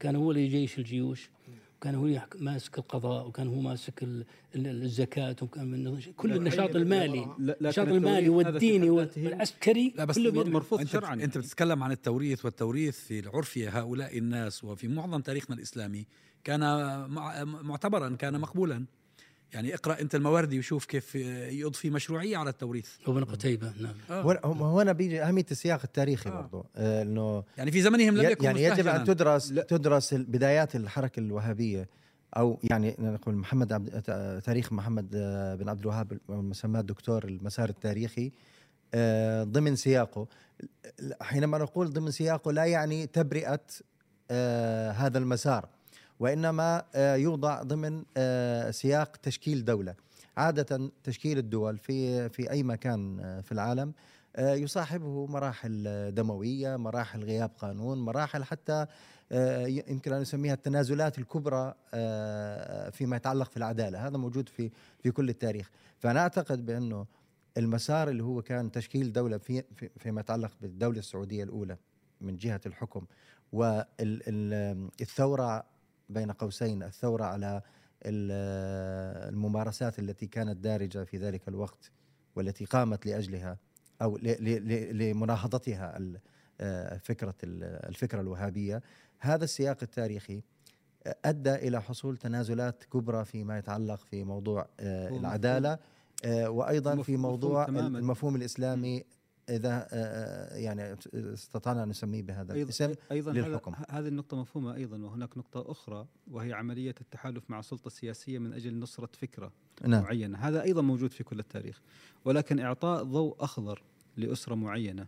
كان 0.00 0.16
هو 0.16 0.30
اللي 0.30 0.44
يجيش 0.44 0.78
الجيوش. 0.78 1.30
وكان 1.76 1.94
هو 1.94 2.26
ماسك 2.38 2.78
القضاء 2.78 3.26
وكان 3.26 3.48
هو 3.48 3.60
ماسك 3.60 4.06
الزكاة 4.54 5.36
وكان 5.42 5.70
من 5.70 6.00
كل 6.16 6.32
النشاط 6.32 6.76
المالي. 6.76 7.36
النشاط 7.38 7.88
المالي 7.88 8.28
والديني 8.28 8.90
والعسكري 8.90 9.94
لا 9.96 10.04
بس 10.04 10.18
مرفوض 10.18 10.80
أنت 10.80 10.88
شرعا. 10.88 11.14
أنت 11.14 11.38
بتتكلم 11.38 11.82
عن 11.82 11.92
التوريث 11.92 12.44
والتوريث 12.44 12.98
في 12.98 13.18
العرف 13.18 13.58
هؤلاء 13.58 14.18
الناس 14.18 14.64
وفي 14.64 14.88
معظم 14.88 15.20
تاريخنا 15.20 15.56
الإسلامي 15.56 16.06
كان 16.44 16.60
معتبرا 17.62 18.16
كان 18.16 18.40
مقبولا. 18.40 18.84
يعني 19.52 19.74
اقرأ 19.74 20.00
انت 20.00 20.14
المواردي 20.14 20.58
وشوف 20.58 20.84
كيف 20.84 21.14
يضفي 21.14 21.90
مشروعية 21.90 22.36
على 22.36 22.50
التوريث 22.50 22.88
وابن 23.06 23.24
قتيبة 23.24 23.72
نعم 23.80 23.94
آه. 24.10 24.82
هنا 24.82 24.92
بيجي 24.92 25.22
أهمية 25.22 25.46
السياق 25.50 25.80
التاريخي 25.84 26.30
آه. 26.30 26.32
برضه 26.32 26.64
آه 26.76 27.02
إنه 27.02 27.44
يعني 27.58 27.70
في 27.70 27.82
زمنهم 27.82 28.16
لم 28.16 28.30
يكن 28.30 28.44
يعني 28.44 28.62
يجب 28.62 28.86
أن 28.86 29.04
تدرس 29.04 29.52
لا. 29.52 29.62
تدرس 29.62 30.14
بدايات 30.14 30.76
الحركة 30.76 31.20
الوهابية 31.20 31.88
أو 32.36 32.60
يعني 32.62 32.96
نقول 32.98 33.34
محمد 33.34 33.72
عبد 33.72 34.02
تاريخ 34.44 34.72
محمد 34.72 35.10
بن 35.60 35.68
عبد 35.68 35.80
الوهاب 35.80 36.18
مسماه 36.28 36.80
الدكتور 36.80 37.24
المسار 37.24 37.68
التاريخي 37.68 38.32
آه، 38.94 39.44
ضمن 39.44 39.76
سياقه 39.76 40.26
حينما 41.20 41.58
نقول 41.58 41.92
ضمن 41.92 42.10
سياقه 42.10 42.52
لا 42.52 42.64
يعني 42.64 43.06
تبرئة 43.06 43.60
آه، 44.30 44.90
هذا 44.90 45.18
المسار 45.18 45.68
وإنما 46.20 46.84
آه، 46.94 47.14
يوضع 47.14 47.62
ضمن 47.62 48.04
آه، 48.16 48.70
سياق 48.70 49.16
تشكيل 49.16 49.64
دولة. 49.64 49.94
عادة 50.36 50.90
تشكيل 51.04 51.38
الدول 51.38 51.78
في 51.78 52.28
في 52.28 52.50
أي 52.50 52.62
مكان 52.62 53.20
آه، 53.20 53.40
في 53.40 53.52
العالم 53.52 53.92
يصاحبه 54.38 55.26
مراحل 55.26 56.10
دموية 56.14 56.76
مراحل 56.76 57.24
غياب 57.24 57.50
قانون 57.58 57.98
مراحل 57.98 58.44
حتى 58.44 58.86
يمكن 59.88 60.12
أن 60.12 60.20
نسميها 60.20 60.54
التنازلات 60.54 61.18
الكبرى 61.18 61.74
فيما 62.92 63.16
يتعلق 63.16 63.50
في 63.50 63.56
العدالة. 63.56 64.06
هذا 64.06 64.18
موجود 64.18 64.48
في 64.48 64.70
في 65.02 65.10
كل 65.10 65.28
التاريخ. 65.28 65.70
فأنا 65.98 66.20
أعتقد 66.20 66.66
بأنه 66.66 67.06
المسار 67.56 68.08
اللي 68.08 68.22
هو 68.22 68.42
كان 68.42 68.72
تشكيل 68.72 69.12
دولة 69.12 69.38
في 69.38 69.64
فيما 69.98 70.20
يتعلق 70.20 70.52
بالدولة 70.60 70.98
السعودية 70.98 71.44
الأولى 71.44 71.76
من 72.20 72.36
جهة 72.36 72.60
الحكم 72.66 73.06
والثوره 73.52 75.64
بين 76.08 76.30
قوسين 76.30 76.82
الثورة 76.82 77.24
على 77.24 77.62
الممارسات 78.04 79.98
التي 79.98 80.26
كانت 80.26 80.56
دارجة 80.56 81.04
في 81.04 81.18
ذلك 81.18 81.48
الوقت 81.48 81.90
والتي 82.36 82.64
قامت 82.64 83.06
لأجلها 83.06 83.58
أو 84.02 84.18
لمناهضتها 84.92 85.98
آه، 86.60 86.98
فكرة 86.98 87.34
الفكرة 87.44 88.20
الوهابية. 88.20 88.82
هذا 89.18 89.44
السياق 89.44 89.76
التاريخي 89.82 90.42
أدى 91.24 91.54
إلى 91.54 91.82
حصول 91.82 92.16
تنازلات 92.16 92.84
كبرى 92.84 93.24
فيما 93.24 93.58
يتعلق 93.58 94.00
في 94.04 94.24
موضوع 94.24 94.68
آه، 94.80 95.08
العدالة 95.08 95.78
آه، 96.24 96.50
وأيضا 96.50 97.02
في 97.02 97.16
موضوع 97.16 97.68
المفهوم 97.68 98.36
الإسلامي 98.36 99.04
إذا 99.48 99.68
آه، 99.68 99.86
آه، 99.92 100.56
يعني 100.56 100.96
استطعنا 101.14 101.82
أن 101.82 101.88
نسميه 101.88 102.22
بهذا 102.22 102.54
أيضا 102.54 102.64
الاسم 102.64 102.94
أيضا 103.12 103.32
للحكم. 103.32 103.72
هذه 103.90 104.08
النقطة 104.08 104.36
مفهومة 104.36 104.74
أيضا 104.74 104.98
وهناك 104.98 105.38
نقطة 105.38 105.70
أخرى 105.70 106.06
وهي 106.30 106.52
عملية 106.52 106.94
التحالف 107.00 107.50
مع 107.50 107.58
السلطة 107.58 107.86
السياسية 107.86 108.38
من 108.38 108.52
أجل 108.52 108.78
نصرة 108.78 109.10
فكرة 109.20 109.52
نعم. 109.84 110.02
معينة. 110.02 110.38
هذا 110.38 110.62
أيضا 110.62 110.82
موجود 110.82 111.12
في 111.12 111.24
كل 111.24 111.38
التاريخ 111.38 111.80
ولكن 112.24 112.58
إعطاء 112.58 113.02
ضوء 113.02 113.36
أخضر 113.40 113.82
لأسرة 114.16 114.54
معينة 114.54 115.06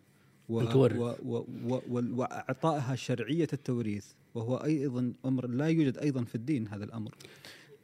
و 0.49 0.61
و 0.61 1.15
و 1.25 1.45
و 1.65 2.03
وإعطائها 2.17 2.95
شرعية 2.95 3.49
التوريث 3.53 4.07
وهو 4.35 4.57
أيضا 4.57 5.13
أمر 5.25 5.47
لا 5.47 5.67
يوجد 5.67 5.99
أيضا 5.99 6.25
في 6.25 6.35
الدين 6.35 6.69
هذا 6.69 6.85
الأمر. 6.85 7.15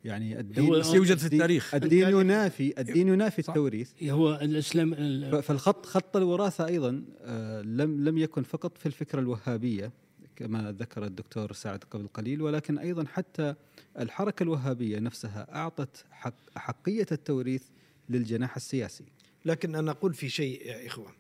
يعني 0.04 0.40
الدين 0.40 0.70
بس 0.70 0.94
يوجد 0.94 1.18
في 1.18 1.26
التاريخ. 1.26 1.75
الدين 1.75 2.08
ينافي 2.08 2.75
الدين 2.78 3.08
ينافي 3.08 3.38
التوريث. 3.38 3.90
هو 4.02 4.34
الإسلام 4.42 4.94
فالخط 5.40 5.87
خط 5.87 6.16
الوراثة 6.16 6.66
أيضا 6.66 7.04
آه، 7.20 7.62
لم 7.62 8.04
لم 8.08 8.18
يكن 8.18 8.42
فقط 8.42 8.78
في 8.78 8.87
الفكرة 8.87 9.20
الوهابية 9.20 9.92
كما 10.37 10.73
ذكر 10.73 11.04
الدكتور 11.04 11.52
سعد 11.52 11.84
قبل 11.90 12.06
قليل 12.08 12.42
ولكن 12.42 12.78
أيضا 12.78 13.04
حتى 13.04 13.54
الحركة 13.99 14.42
الوهابية 14.42 14.99
نفسها 14.99 15.54
أعطت 15.54 16.04
حق 16.11 16.34
حقية 16.56 17.06
التوريث 17.12 17.62
للجناح 18.08 18.56
السياسي. 18.56 19.04
لكن 19.44 19.75
أنا 19.75 19.90
أقول 19.90 20.14
في 20.14 20.28
شيء 20.28 20.66
يا 20.66 20.87
إخوان. 20.87 21.12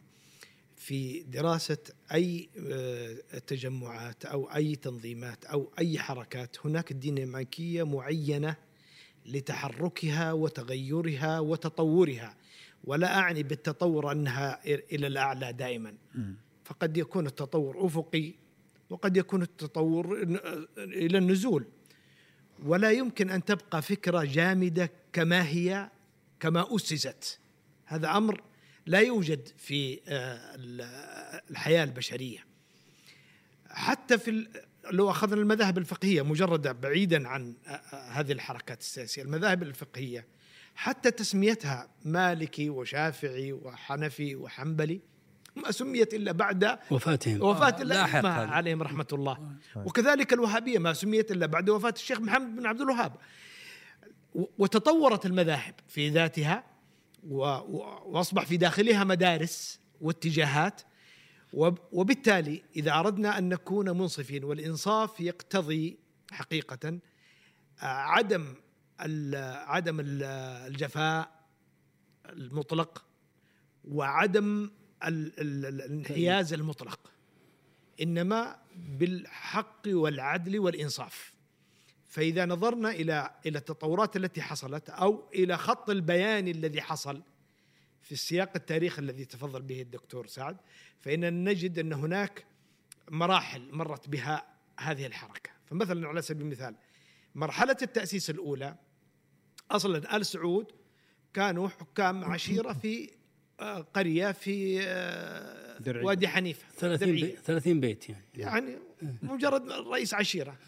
في 0.76 1.22
دراسة 1.22 1.78
أي 2.12 2.48
آه، 2.58 3.38
تجمعات 3.46 4.24
أو 4.24 4.44
أي 4.44 4.76
تنظيمات 4.76 5.44
أو 5.44 5.72
أي 5.78 5.98
حركات 5.98 6.56
هناك 6.64 6.92
ديناميكية 6.92 7.82
معينة 7.82 8.56
لتحركها 9.26 10.32
وتغيرها 10.32 11.40
وتطورها. 11.40 12.36
ولا 12.84 13.18
أعني 13.18 13.42
بالتطور 13.42 14.12
أنها 14.12 14.64
إلى 14.66 15.06
الأعلى 15.06 15.52
دائما. 15.52 15.94
فقد 16.64 16.96
يكون 16.96 17.26
التطور 17.26 17.86
أفقي 17.86 18.34
وقد 18.90 19.16
يكون 19.16 19.42
التطور 19.42 20.22
إلى 20.78 21.18
النزول. 21.18 21.66
ولا 22.64 22.90
يمكن 22.90 23.30
أن 23.30 23.44
تبقى 23.44 23.82
فكرة 23.82 24.24
جامدة 24.24 24.90
كما 25.12 25.48
هي 25.48 25.90
كما 26.40 26.76
أسست. 26.76 27.40
هذا 27.84 28.16
أمر 28.16 28.42
لا 28.86 29.00
يوجد 29.00 29.48
في 29.56 30.00
آه، 30.08 30.56
الحياة 31.50 31.84
البشرية. 31.84 32.44
حتى 33.68 34.18
في 34.18 34.46
لو 34.90 35.10
أخذنا 35.10 35.40
المذاهب 35.40 35.78
الفقهية 35.78 36.22
مجرده 36.22 36.72
بعيدا 36.72 37.28
عن 37.28 37.54
آه، 37.66 37.70
آه، 37.70 38.10
هذه 38.10 38.32
الحركات 38.32 38.80
السياسية 38.80 39.22
المذاهب 39.22 39.62
الفقهية 39.62 40.26
حتى 40.74 41.10
تسميتها 41.10 41.88
مالكي 42.04 42.70
وشافعي 42.70 43.52
وحنفي 43.52 44.36
وحنبلي 44.36 45.00
ما 45.56 45.70
سميت 45.70 46.14
إلا 46.14 46.32
بعد 46.32 46.78
وفاتهم. 46.90 47.42
وفاة 47.42 47.82
الائمه 47.82 48.28
عليهم 48.28 48.82
رحمة 48.82 49.06
الله. 49.12 49.38
وكذلك 49.76 50.32
الوهابية 50.32 50.78
ما 50.78 50.92
سميت 50.92 51.30
إلا 51.30 51.46
بعد 51.46 51.70
وفاة 51.70 51.94
الشيخ 51.96 52.20
محمد 52.20 52.56
بن 52.56 52.66
عبد 52.66 52.80
الوهاب. 52.80 53.12
وتطورت 54.34 55.26
المذاهب 55.26 55.74
في 55.88 56.08
ذاتها 56.08 56.64
وأصبح 57.28 58.46
في 58.46 58.56
داخلها 58.56 59.04
مدارس 59.04 59.80
واتجاهات 60.00 60.80
وبالتالي 61.92 62.62
إذا 62.76 62.94
أردنا 62.98 63.38
أن 63.38 63.48
نكون 63.48 63.90
منصفين 63.90 64.44
والإنصاف 64.44 65.20
يقتضي 65.20 65.98
حقيقة 66.30 66.88
آه، 66.88 67.84
عدم 67.84 68.54
عدم 69.66 69.96
الجفاء 70.00 71.44
المطلق 72.26 73.04
وعدم 73.84 74.70
الانحياز 75.04 76.52
المطلق 76.52 77.10
إنما 78.02 78.56
بالحق 78.76 79.82
والعدل 79.86 80.58
والإنصاف. 80.58 81.34
فإذا 82.08 82.46
نظرنا 82.46 82.90
إلى 82.90 83.30
إلى 83.46 83.58
التطورات 83.58 84.16
التي 84.16 84.42
حصلت 84.42 84.90
أو 84.90 85.28
إلى 85.34 85.56
خط 85.56 85.90
البيان 85.90 86.48
الذي 86.48 86.82
حصل 86.82 87.22
في 88.04 88.12
السياق 88.12 88.50
التاريخي 88.56 89.02
الذي 89.02 89.24
تفضل 89.24 89.62
به 89.62 89.82
الدكتور 89.82 90.26
سعد 90.26 90.56
فإننا 91.00 91.30
نجد 91.30 91.78
أن 91.78 91.92
هناك 91.92 92.44
مراحل 93.10 93.68
مرت 93.72 94.08
بها 94.08 94.46
هذه 94.78 95.06
الحركة. 95.06 95.50
فمثلا 95.66 96.08
على 96.08 96.22
سبيل 96.22 96.42
المثال 96.42 96.74
مرحلة 97.34 97.76
التأسيس 97.82 98.30
الأولى 98.30 98.76
أصلا 99.70 100.16
آل 100.16 100.26
سعود 100.26 100.66
كانوا 101.34 101.68
حكام 101.68 102.24
عشيرة 102.24 102.72
في 102.72 103.10
آه، 103.60 103.80
قرية 103.80 104.32
في 104.32 104.80
آه، 104.82 106.04
وادي 106.04 106.28
حنيفة 106.28 106.64
30 106.78 107.12
بي 107.12 107.36
30 107.44 107.80
بيت 107.80 108.08
يعني. 108.08 108.24
يعني 108.36 108.78
مجرد 109.22 109.68
رئيس 109.72 110.14
عشيرة. 110.14 110.58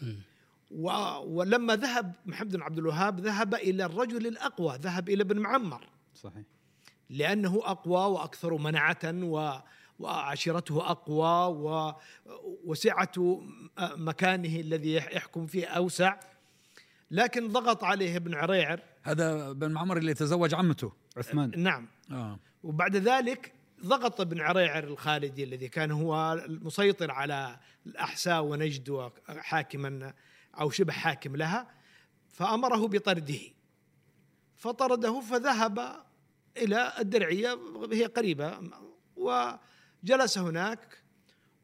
ولما 1.25 1.75
ذهب 1.75 2.13
محمد 2.25 2.51
بن 2.55 2.61
عبد 2.61 2.77
الوهاب 2.77 3.19
ذهب 3.19 3.55
إلى 3.55 3.85
الرجل 3.85 4.27
الأقوى 4.27 4.77
ذهب 4.81 5.09
إلى 5.09 5.23
ابن 5.23 5.39
معمر. 5.39 5.89
صحيح. 6.15 6.43
لأنه 7.09 7.61
أقوى 7.63 8.13
وأكثر 8.13 8.57
منعة 8.57 8.99
و 9.05 9.59
وعشيرته 9.99 10.91
أقوى 10.91 11.95
وسعة 12.65 13.41
مكانه 13.79 14.59
الذي 14.59 14.93
يحكم 14.93 15.45
فيه 15.45 15.65
أوسع. 15.65 16.19
لكن 17.11 17.47
ضغط 17.47 17.83
عليه 17.83 18.15
ابن 18.15 18.33
عريعر. 18.33 18.79
هذا 19.03 19.51
بن 19.51 19.71
معمر 19.71 19.97
اللي 19.97 20.13
تزوج 20.13 20.53
عمته 20.53 20.93
عثمان. 21.17 21.51
نعم. 21.57 21.87
آه. 22.11 22.39
وبعد 22.63 22.95
ذلك 22.95 23.53
ضغط 23.85 24.21
ابن 24.21 24.41
عريعر 24.41 24.83
الخالدي 24.83 25.43
الذي 25.43 25.67
كان 25.67 25.91
هو 25.91 26.33
المسيطر 26.45 27.11
على 27.11 27.59
الأحساء 27.85 28.43
ونجد 28.43 28.89
وحاكما 28.89 30.13
أو 30.59 30.69
شبه 30.69 30.93
حاكم 30.93 31.35
لها 31.35 31.67
فأمره 32.29 32.87
بطرده. 32.87 33.39
فطرده 34.55 35.19
فذهب 35.19 36.06
إلى 36.57 36.93
الدرعية 36.99 37.59
هي 37.91 38.05
قريبة 38.05 38.59
وجلس 39.15 40.37
هناك 40.37 40.97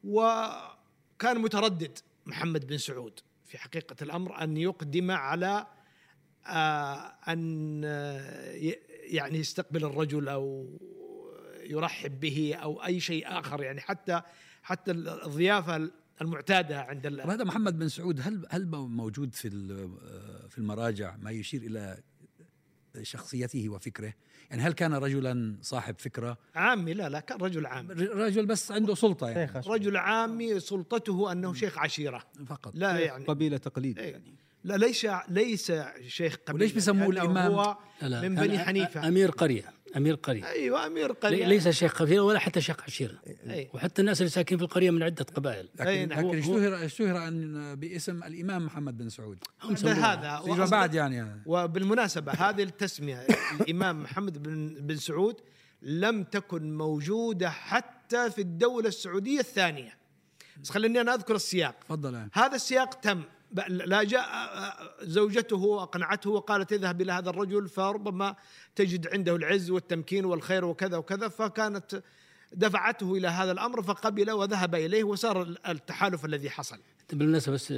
وكان 0.04 1.38
متردد 1.38 1.98
محمد 2.26 2.66
بن 2.66 2.78
سعود 2.78 3.20
في 3.44 3.58
حقيقة 3.58 3.96
الأمر 4.02 4.42
أن 4.42 4.56
يقدم 4.56 5.10
على 5.10 5.66
آه، 6.46 7.14
أن 7.28 7.82
يعني 9.04 9.38
يستقبل 9.38 9.84
الرجل 9.84 10.28
أو 10.28 10.68
يرحب 11.64 12.20
به 12.20 12.54
أو 12.54 12.84
أي 12.84 13.00
شيء 13.00 13.38
آخر 13.38 13.62
يعني 13.62 13.80
حتى 13.80 14.22
حتى 14.62 14.90
الضيافة 14.90 15.90
المعتادة 16.20 16.82
عند 16.82 17.06
هذا 17.06 17.44
محمد 17.44 17.78
بن 17.78 17.88
سعود 17.88 18.20
هل 18.20 18.46
هل 18.50 18.66
موجود 18.70 19.34
في 19.34 19.48
في 20.48 20.58
المراجع؟ 20.58 21.16
ما 21.16 21.30
يشير 21.30 21.62
إلى 21.62 21.98
شخصيته 23.02 23.68
وفكره. 23.68 24.14
يعني 24.50 24.62
هل 24.62 24.72
كان 24.72 24.94
رجلا 24.94 25.56
صاحب 25.62 25.94
فكرة؟ 25.98 26.38
عامي 26.54 26.94
لا 26.94 27.08
لا 27.08 27.20
كان 27.20 27.38
رجل 27.38 27.66
عامي 27.66 27.94
رجل 27.94 28.46
بس 28.46 28.72
عنده 28.72 28.94
سلطة 28.94 29.28
يعني. 29.28 29.62
رجل 29.66 29.96
عامي 29.96 30.60
سلطته 30.60 31.32
أنه 31.32 31.54
شيخ 31.54 31.78
عشيرة. 31.78 32.24
فقط. 32.46 32.72
لا 32.74 32.98
يعني. 32.98 33.24
قبيلة 33.24 33.56
تقليد 33.56 33.98
إيه. 33.98 34.12
يعني. 34.12 34.34
لا 34.64 34.76
ليس 34.76 35.06
ليس 35.28 35.72
شيخ 36.06 36.36
قبيلة. 36.36 36.54
وليش 36.54 36.72
بيسموه 36.72 37.10
الإمام؟ 37.10 37.52
هو 37.52 37.76
من 38.02 38.34
بني 38.34 38.58
حنيفة. 38.58 39.08
أمير 39.08 39.30
قرية. 39.30 39.73
أمير 39.96 40.14
قريه 40.14 40.48
أيوه 40.48 40.86
أمير 40.86 41.12
قريه 41.12 41.46
ليس 41.46 41.68
شيخ 41.68 42.02
قبيله 42.02 42.22
ولا 42.22 42.38
حتى 42.38 42.60
شيخ 42.60 42.76
عشيره 42.82 43.18
أي. 43.50 43.70
وحتى 43.74 44.00
الناس 44.02 44.20
اللي 44.20 44.30
ساكنين 44.30 44.58
في 44.58 44.64
القرية 44.64 44.90
من 44.90 45.02
عدة 45.02 45.24
قبائل. 45.34 45.68
لكن. 45.74 46.08
لكن 46.08 46.38
اشتهر 46.38 46.84
اشتهر 46.84 47.28
ان 47.28 47.74
باسم 47.74 48.22
الإمام 48.22 48.66
محمد 48.66 48.98
بن 48.98 49.08
سعود. 49.08 49.38
هذا 49.84 50.40
فيما 50.44 50.66
بعد 50.66 50.94
يعني. 50.94 51.42
وبالمناسبة 51.46 52.32
هذه 52.32 52.62
التسمية 52.62 53.26
الإمام 53.60 54.02
محمد 54.02 54.42
بن 54.42 54.74
بن 54.80 54.96
سعود 54.96 55.40
لم 55.82 56.24
تكن 56.24 56.76
موجودة 56.76 57.50
حتى 57.50 58.30
في 58.30 58.40
الدولة 58.40 58.88
السعودية 58.88 59.40
الثانية. 59.40 59.96
بس 60.62 60.70
خليني 60.70 61.00
أنا 61.00 61.14
أذكر 61.14 61.34
السياق. 61.34 61.74
تفضل. 61.84 62.28
هذا 62.32 62.56
السياق 62.56 62.94
تم. 62.94 63.22
لا 63.68 64.02
جاء 64.02 64.28
زوجته 65.02 65.82
أقنعته 65.82 66.30
وقالت 66.30 66.72
اذهب 66.72 67.00
إلى 67.00 67.12
هذا 67.12 67.30
الرجل 67.30 67.68
فربما 67.68 68.36
تجد 68.76 69.06
عنده 69.06 69.36
العز 69.36 69.70
والتمكين 69.70 70.24
والخير 70.24 70.64
وكذا 70.64 70.96
وكذا 70.96 71.28
فكانت 71.28 72.02
دفعته 72.52 73.14
إلى 73.14 73.28
هذا 73.28 73.52
الأمر 73.52 73.82
فقبل 73.82 74.30
وذهب 74.30 74.74
إليه 74.74 75.04
وصار 75.04 75.54
التحالف 75.68 76.24
الذي 76.24 76.50
حصل. 76.50 76.78
بالمناسبة 77.12 77.54
بس 77.54 77.72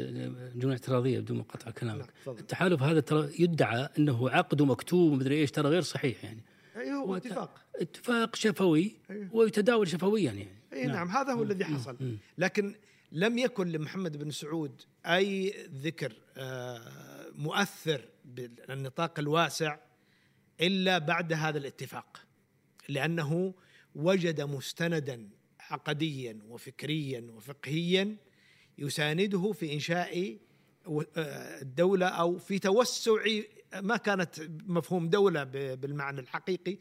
جملة 0.55 0.73
اعتراضية 0.73 1.21
بدون 1.21 1.39
مقاطعة 1.39 1.71
كلامك. 1.71 2.09
نعم. 2.27 2.37
التحالف 2.37 2.83
هذا 2.83 3.01
ترى 3.01 3.31
يدعى 3.39 3.89
أنه 3.99 4.31
عقد 4.31 4.63
مكتوب 4.63 5.13
ومدري 5.13 5.41
إيش 5.41 5.51
ترى 5.51 5.69
غير 5.69 5.83
صحيح 5.83 6.25
يعني. 6.25 6.41
أيوه 6.77 6.97
هو 6.97 7.17
اتفاق. 7.17 7.61
اتفاق 7.77 8.37
شفوي 8.37 8.97
أيوه. 9.11 9.29
ويتداول 9.33 9.89
شفويا 9.89 10.25
يعني. 10.25 10.49
أي 10.73 10.87
نعم. 10.87 10.97
نعم. 10.97 11.09
هذا 11.09 11.33
هو 11.33 11.43
الذي 11.43 11.65
حصل. 11.65 11.97
لكن 12.39 12.75
لم 13.17 13.39
يكن 13.39 13.69
لمحمد 13.69 14.17
بن 14.17 14.31
سعود 14.31 14.83
أي 15.07 15.55
ذكر 15.75 16.13
آه، 16.37 17.27
مؤثر 17.35 18.09
بالنطاق 18.25 19.19
الواسع 19.19 19.79
إلا 20.61 20.99
بعد 20.99 21.33
هذا 21.33 21.59
الاتفاق 21.59 22.27
لأنه 22.89 23.55
وجد 23.95 24.41
مستندا 24.41 25.29
عقديا 25.61 26.39
وفكريا 26.49 27.27
وفقهيا 27.31 28.17
يسانده 28.79 29.53
في 29.53 29.73
إنشاء 29.73 30.39
آه، 31.17 31.63
الدولة 31.63 32.07
أو 32.07 32.39
في 32.39 32.59
توسع 32.59 33.25
ما 33.75 33.97
كانت 33.97 34.51
مفهوم 34.67 35.09
دولة 35.09 35.45
بالمعنى 35.75 36.21
الحقيقي 36.21 36.79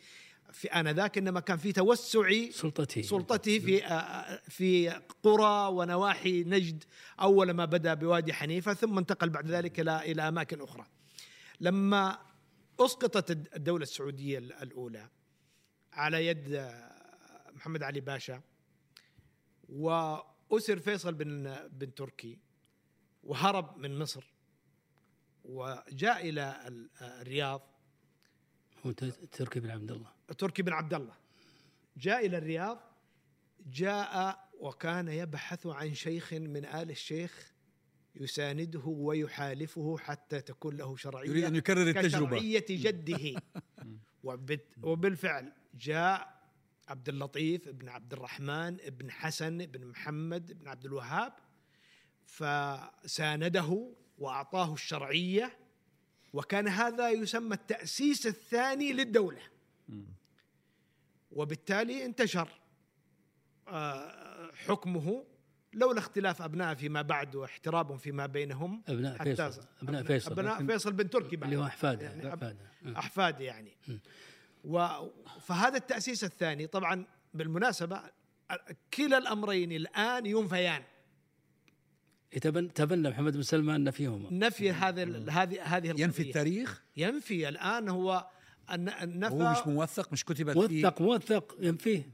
في 0.52 0.68
آنذاك 0.68 1.18
إنما 1.18 1.40
كان 1.40 1.58
في 1.58 1.72
توسع 1.72 2.50
سلطته 2.50 3.02
سلطته 3.02 3.60
في 3.60 3.86
آه، 3.86 4.42
في 4.50 4.90
قرى 5.24 5.68
ونواحي 5.74 6.44
نجد 6.44 6.84
أول 7.22 7.52
ما 7.52 7.66
بدأ 7.66 7.94
بوادي 7.94 8.34
حنيفة 8.34 8.74
ثم 8.74 8.98
انتقل 8.98 9.30
بعد 9.30 9.48
ذلك 9.48 9.80
إلى 9.80 10.12
إلى 10.12 10.28
أماكن 10.28 10.62
أخرى. 10.62 10.86
لما 11.60 12.18
أسقطت 12.80 13.32
الدولة 13.32 13.84
السعودية 13.84 14.38
الأولى 14.38 15.10
على 15.94 16.28
يد 16.28 16.72
محمد 17.54 17.84
علي 17.84 18.00
باشا 18.00 18.42
وأسر 19.70 20.80
فيصل 20.80 21.14
بن 21.14 21.56
بن 21.72 21.94
تركي 21.94 22.40
وهرب 23.24 23.78
من 23.78 24.00
مصر 24.00 24.34
وجاء 25.44 26.30
إلى 26.30 26.56
الرياض 27.02 27.75
تركي 29.32 29.60
بن 29.60 29.70
عبد 29.70 29.92
الله. 29.92 30.12
تركي 30.38 30.62
بن 30.62 30.74
عبد 30.74 30.94
الله. 30.94 31.14
جاء 31.98 32.26
إلى 32.26 32.38
الرياض 32.38 32.80
جاء 33.66 34.46
وكان 34.60 35.08
يبحث 35.08 35.68
عن 35.68 35.94
شيخ 35.94 36.34
من 36.34 36.66
آل 36.66 36.90
الشيخ 36.90 37.54
يسانده 38.16 38.84
ويحالفه 38.86 39.98
حتى 39.98 40.42
تكون 40.42 40.76
له 40.76 40.96
شرعية 40.96 41.30
يريد 41.30 41.44
أن 41.44 41.56
يكرر 41.56 41.82
التجربة. 41.82 42.38
كشرعية 42.38 42.66
جده. 42.70 43.42
وبالفعل 44.84 45.52
جاء 45.74 46.36
عبد 46.88 47.10
اللطيف 47.10 47.70
بن 47.70 47.90
عبد 47.90 48.14
الرحمن 48.14 48.76
بن 48.76 49.12
حسن 49.12 49.58
بن 49.58 49.86
محمد 49.86 50.60
بن 50.60 50.68
عبد 50.68 50.86
الوهاب 50.86 51.34
فسانده 52.26 53.94
وأعطاه 54.18 54.74
الشرعية 54.74 55.58
وكان 56.36 56.68
هذا 56.68 57.10
يسمى 57.10 57.56
التأسيس 57.56 58.28
الثاني 58.28 58.94
للدولة. 58.94 59.42
وبالتالي 61.32 62.06
انتشر 62.06 62.50
آه، 63.68 64.52
حكمه 64.68 65.26
لولا 65.74 66.00
اختلاف 66.00 66.42
أبناء 66.42 66.76
فيما 66.76 67.02
بعد 67.02 67.36
واحتراب 67.36 67.96
فيما 67.96 68.26
بينهم. 68.26 68.84
أبناء 68.88 69.24
فيصل. 69.24 69.64
أبناء 69.82 70.04
فيصل. 70.04 70.32
أبناء 70.32 70.66
فيصل 70.66 70.92
بن 70.92 71.10
تركي 71.10 71.36
بعد. 71.36 71.50
اللي 71.52 71.64
هو 71.64 71.68
أحفاده 71.68 72.06
يعني 72.06 72.30
أحفاده. 72.30 72.58
احفاد 72.98 73.42
يعني. 73.42 73.78
و 74.64 74.88
فهذا 75.42 75.78
التأسيس 75.78 76.24
الثاني 76.24 76.68
طبعا 76.68 77.06
بالمناسبة 77.34 78.02
كلا 78.94 79.18
الأمرين 79.18 79.72
الآن 79.72 80.26
ينفيان. 80.26 80.84
تبنى 82.76 83.10
محمد 83.10 83.34
بن 83.34 83.42
سلمان 83.42 83.84
نفيهما. 83.84 84.30
نفي 84.32 84.72
هذه 84.72 85.26
هذه 85.30 85.64
هذه 85.64 86.02
ينفي 86.02 86.22
التاريخ؟ 86.22 86.84
ينفي. 86.98 87.50
الآن 87.50 87.90
هو 87.90 88.28
النفى 88.72 89.34
هو 89.34 89.52
مش 89.52 89.68
موثق 89.68 90.12
مش 90.14 90.26
كتبت 90.26 90.58
موثق 90.58 91.02
موثق 91.02 91.58
ينفيه. 91.60 92.10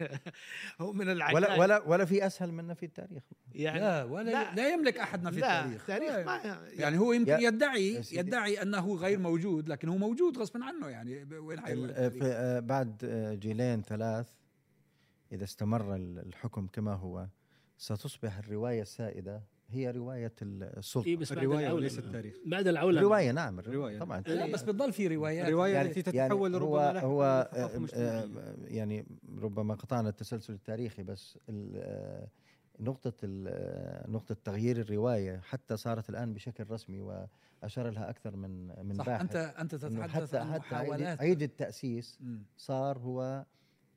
هو 0.80 0.92
من 0.92 1.10
العجائب. 1.10 1.36
ولا 1.36 1.58
ولا 1.58 1.82
ولا 1.82 2.04
في 2.04 2.26
أسهل 2.26 2.52
من 2.52 2.66
نفي 2.66 2.86
التاريخ. 2.86 3.22
يعني 3.52 3.80
لا 3.80 4.04
ولا 4.04 4.30
لا, 4.30 4.54
لا 4.54 4.72
يملك 4.72 4.98
أحد 4.98 5.22
نفي 5.22 5.40
لا 5.40 5.60
التاريخ. 5.60 5.80
التاريخ 5.80 6.26
ما 6.26 6.36
يعني, 6.44 6.68
يعني 6.72 6.98
هو 6.98 7.12
يمكن 7.12 7.40
يدعي 7.40 8.02
يدعي 8.12 8.62
أنه 8.62 8.94
غير 8.94 9.18
موجود 9.18 9.68
لكن 9.68 9.88
هو 9.88 9.96
موجود 9.96 10.38
غصبا 10.38 10.64
عنه 10.64 10.88
يعني 10.88 11.24
وين 11.24 11.60
في 12.10 12.60
بعد 12.64 12.96
جيلين 13.40 13.82
ثلاث 13.82 14.26
إذا 15.32 15.44
استمر 15.44 15.96
الحكم 15.96 16.66
كما 16.66 16.94
هو 16.94 17.26
ستصبح 17.84 18.38
الرواية 18.38 18.82
السائدة 18.82 19.42
هي 19.68 19.90
رواية 19.90 20.32
السلطة. 20.42 21.06
إيه 21.06 21.16
بس 21.16 21.32
الرواية 21.32 21.72
وليس 21.72 21.98
التاريخ. 21.98 22.34
بعد 22.46 22.66
العولمه 22.66 23.00
الرواية 23.00 23.30
نعم 23.30 23.58
الرواية 23.58 23.98
طبعا. 23.98 24.20
لا 24.20 24.52
بس 24.52 24.62
بتضل 24.62 24.92
في 24.92 25.08
روايات. 25.08 25.48
روايه 25.48 25.74
يعني 25.74 25.88
التي 25.88 26.02
تتحول 26.02 26.52
يعني 26.52 26.64
هو 26.64 26.78
هو 26.78 27.50
آه، 27.54 27.80
آه، 27.94 28.28
يعني 28.64 29.06
ربما 29.42 29.74
قطعنا 29.74 30.08
التسلسل 30.08 30.52
التاريخي 30.52 31.02
بس 31.02 31.38
آه، 31.50 32.28
نقطة 32.80 33.12
نقطة 34.08 34.36
تغيير 34.44 34.80
الرواية 34.80 35.40
حتى 35.40 35.76
صارت 35.76 36.10
الآن 36.10 36.32
بشكل 36.34 36.70
رسمي 36.70 37.00
وأشار 37.00 37.90
لها 37.90 38.10
أكثر 38.10 38.36
من 38.36 38.86
من 38.86 38.94
صح 38.94 39.06
باحث. 39.06 39.20
أنت 39.20 39.36
أنت 39.36 39.74
تتحدث 39.74 40.34
عن 40.34 40.56
محاولات. 40.58 41.20
عيد 41.20 41.42
التأسيس 41.42 42.18
صار 42.56 42.98
هو 42.98 43.44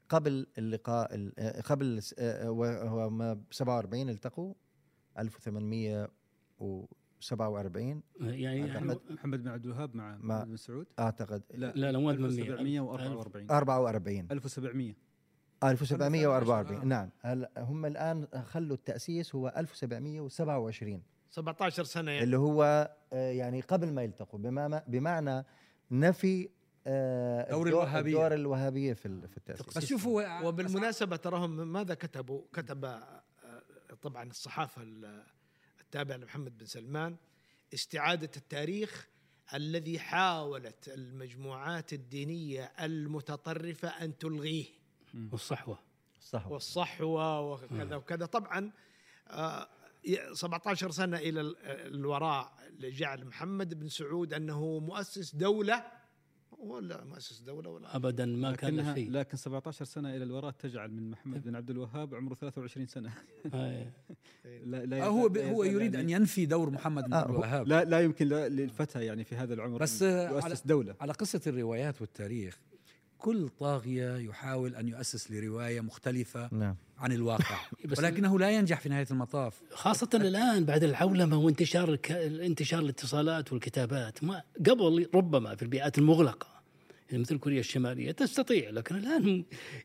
قبل 0.10 0.48
اللقاء 0.58 1.32
قبل 1.66 2.02
هو 2.20 3.38
47 3.52 4.10
التقوا 4.10 4.54
1847 5.20 8.04
يعني 8.20 8.64
محمد, 8.64 9.00
محمد 9.10 9.44
بن 9.44 9.50
عبد 9.50 9.66
الوهاب 9.66 9.96
مع 9.96 10.18
محمد 10.18 10.48
بن 10.48 10.56
سعود؟ 10.56 10.88
أعتقد 11.00 11.44
لا 11.54 11.72
لا 11.76 11.92
لا 11.92 12.00
مو 12.00 12.12
1744 12.12 13.52
44 13.52 14.28
1700 14.32 15.08
1744 15.64 16.88
نعم. 16.88 17.10
هم 17.58 17.86
الآن 17.86 18.28
خلوا 18.46 18.76
التأسيس 18.76 19.36
هو 19.36 19.54
1727 19.58 21.04
17 21.30 21.84
سنة 21.84 22.12
يعني. 22.12 22.24
اللي 22.24 22.38
هو 22.38 22.92
آه، 23.14 23.32
يعني 23.32 23.62
قبل 23.62 23.94
ما 23.94 24.04
يلتقوا. 24.04 24.40
بمعنى 24.40 24.84
بمعنى 24.88 25.46
نفي 25.92 26.44
آه، 26.44 26.50
دور 27.50 27.68
الوهابية. 27.68 28.12
دور 28.12 28.34
الوهابية 28.34 28.94
في 28.94 29.28
في 29.28 29.38
التأسيس. 29.38 29.78
بس 29.78 29.86
شوفوا 29.86 30.42
وبالمناسبة 30.42 31.16
تراهم 31.16 31.68
ماذا 31.68 31.94
كتبوا؟ 31.94 32.42
كتب 32.54 32.86
آه، 32.86 33.24
طبعا 34.02 34.24
الصحافة 34.24 34.82
التابعة 35.82 36.18
لمحمد 36.18 36.58
بن 36.58 36.66
سلمان 36.66 37.16
استعادة 37.74 38.32
التاريخ 38.38 39.08
الذي 39.54 40.00
حاولت 40.00 40.88
المجموعات 40.88 41.94
الدينية 41.94 42.64
المتطرفة 42.82 43.88
أن 43.88 44.18
تلغيه. 44.18 44.66
والصحوة. 45.32 45.80
الصحوه 46.20 46.52
والصحوة 46.54 47.42
وكذا 47.42 47.96
وكذا. 47.96 48.26
طبعا 48.26 48.72
17 50.34 50.92
سنة 50.92 51.18
إلى 51.18 51.42
الوراء 51.66 52.54
لجعل 52.80 53.26
محمد 53.26 53.80
بن 53.80 53.88
سعود 53.90 54.34
أنه 54.34 54.80
مؤسس 54.80 55.36
دولة 55.36 55.86
ولا 56.60 57.04
مؤسس 57.04 57.40
دولة 57.40 57.70
ولا 57.70 57.96
ابدا 57.96 58.26
ما 58.26 58.56
كان 58.56 58.96
شيء 58.96 59.12
لكن 59.12 59.38
17 59.38 59.86
سنة 59.86 60.16
إلى 60.16 60.24
الوراء 60.24 60.52
تجعل 60.52 60.92
من 60.92 61.10
محمد 61.10 61.44
بن 61.44 61.56
عبد 61.56 61.70
الوهاب 61.70 62.16
عمره 62.16 62.34
23 62.36 62.88
سنة. 62.88 63.14
آه، 63.54 63.92
لا 64.66 64.86
لا 64.86 65.06
هو 65.06 65.28
لا 65.28 65.52
هو 65.52 65.64
يريد 65.64 65.96
أن 65.96 66.10
ينفي 66.10 66.46
دور 66.46 66.70
محمد 66.70 67.04
بن 67.04 67.14
عبد 67.14 67.30
الوهاب. 67.30 67.68
لا 67.68 67.84
لا 67.84 68.00
يمكن 68.00 68.28
للفتى 68.28 69.06
يعني 69.06 69.24
في 69.24 69.36
هذا 69.36 69.54
العمر 69.54 69.80
بس 69.80 70.02
يؤسس 70.02 70.46
على 70.46 70.56
دولة. 70.66 70.96
على 71.02 71.14
قصة 71.14 71.42
الروايات 71.48 72.02
والتاريخ 72.02 72.60
كل 73.18 73.50
طاغية 73.60 74.18
يحاول 74.18 74.76
أن 74.76 74.88
يؤسس 74.88 75.32
لرواية 75.32 75.82
مختلفة 75.82 76.50
نعم. 76.52 76.76
عن 76.98 77.12
الواقع. 77.12 77.58
ولكنه 77.98 78.40
لا 78.40 78.50
ينجح 78.50 78.80
في 78.80 78.90
نهاية 78.90 79.08
المطاف. 79.12 79.62
خاصة 79.72 80.10
الآن 80.14 80.66
بعد 80.66 80.84
العولمة 80.84 81.38
وانتشار 81.38 81.98
انتشار 82.22 82.80
الاتصالات 82.80 83.54
والكتابات 83.54 84.24
ما 84.24 84.44
قبل 84.60 85.10
ربما 85.14 85.56
في 85.56 85.64
البيئات 85.64 85.98
المغلقة 85.98 86.58
يعني 87.10 87.22
مثل 87.22 87.38
كوريا 87.38 87.60
الشمالية 87.60 88.12
تستطيع 88.12 88.70
لكن 88.70 88.96
الآن 88.96 89.44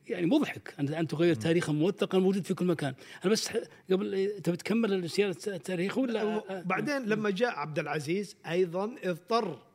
يعني 0.09 0.27
مضحك 0.27 0.75
أن 0.81 1.07
تغير 1.07 1.35
تاريخا 1.35 1.73
موثقا 1.73 2.19
موجود 2.19 2.45
في 2.45 2.55
كل 2.55 2.67
مكان. 2.67 2.95
أنا 3.25 3.33
بس 3.33 3.49
قبل 3.91 4.41
تبي 4.45 4.57
تكمل 4.57 5.11
سيارة 5.11 5.37
التاريخ 5.47 5.99
ولا 5.99 6.63
بعدين 6.63 7.03
لما 7.03 7.31
جاء 7.31 7.51
عبد 7.51 7.79
العزيز 7.79 8.37
أيضا 8.47 8.95
اضطر 9.05 9.72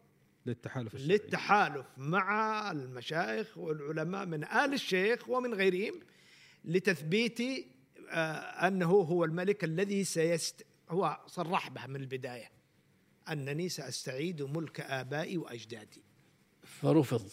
للتحالف 0.47 0.95
الشرعي. 0.95 1.17
للتحالف 1.17 1.85
مع 1.97 2.71
المشايخ 2.71 3.57
والعلماء 3.57 4.25
من 4.25 4.43
آل 4.43 4.73
الشيخ 4.73 5.29
ومن 5.29 5.53
غيرهم 5.53 5.99
لتثبيت 6.65 7.39
آه، 8.09 8.67
أنه 8.67 8.91
هو 8.91 9.25
الملك 9.25 9.63
الذي 9.63 10.03
سيست 10.03 10.65
هو 10.89 11.19
صرح 11.27 11.69
به 11.69 11.87
من 11.87 11.95
البداية 11.95 12.51
أنني 13.31 13.69
سأستعيد 13.69 14.41
ملك 14.41 14.79
آبائي 14.79 15.37
وأجدادي 15.37 16.03
فرفض. 16.63 17.31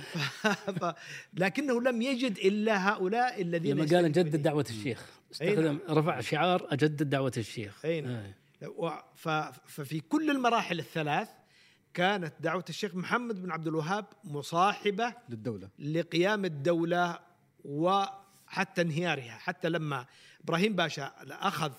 لكنه 1.34 1.80
لم 1.80 2.02
يجد 2.02 2.38
إلا 2.38 2.88
هؤلاء 2.88 3.42
الذين 3.42 3.76
لما 3.76 3.84
قال 3.84 4.04
أجدد 4.04 4.42
دعوة 4.42 4.66
الشيخ 4.70 5.06
استخدم 5.32 5.78
رفع 5.90 6.20
شعار 6.20 6.66
أجدد 6.70 7.10
دعوة 7.10 7.32
الشيخ 7.36 7.84
أين 7.84 8.06
آه. 8.06 8.34
ف... 9.14 9.28
ففي 9.66 10.00
كل 10.00 10.30
المراحل 10.30 10.78
الثلاث 10.78 11.28
كانت 11.94 12.34
دعوة 12.40 12.64
الشيخ 12.68 12.94
محمد 12.94 13.42
بن 13.42 13.50
عبد 13.50 13.66
الوهاب 13.66 14.06
مصاحبة 14.24 15.14
للدولة. 15.28 15.68
لقيام 15.78 16.44
الدولة 16.44 17.18
وحتى 17.64 18.82
انهيارها. 18.82 19.38
حتى 19.38 19.68
لما 19.68 20.06
إبراهيم 20.44 20.76
باشا 20.76 21.12
أخذ 21.28 21.72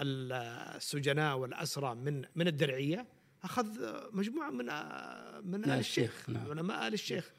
السجناء 0.00 1.36
والأسرى 1.36 1.94
من 1.94 2.24
من 2.36 2.48
الدرعية 2.48 3.06
أخذ 3.44 3.66
مجموعة 4.12 4.50
من 4.50 4.64
من 5.50 5.64
آل 5.64 5.70
الشيخ 5.70 6.30
نعم. 6.30 6.50
علماء 6.50 6.88
آل 6.88 6.94
الشيخ 6.94 7.32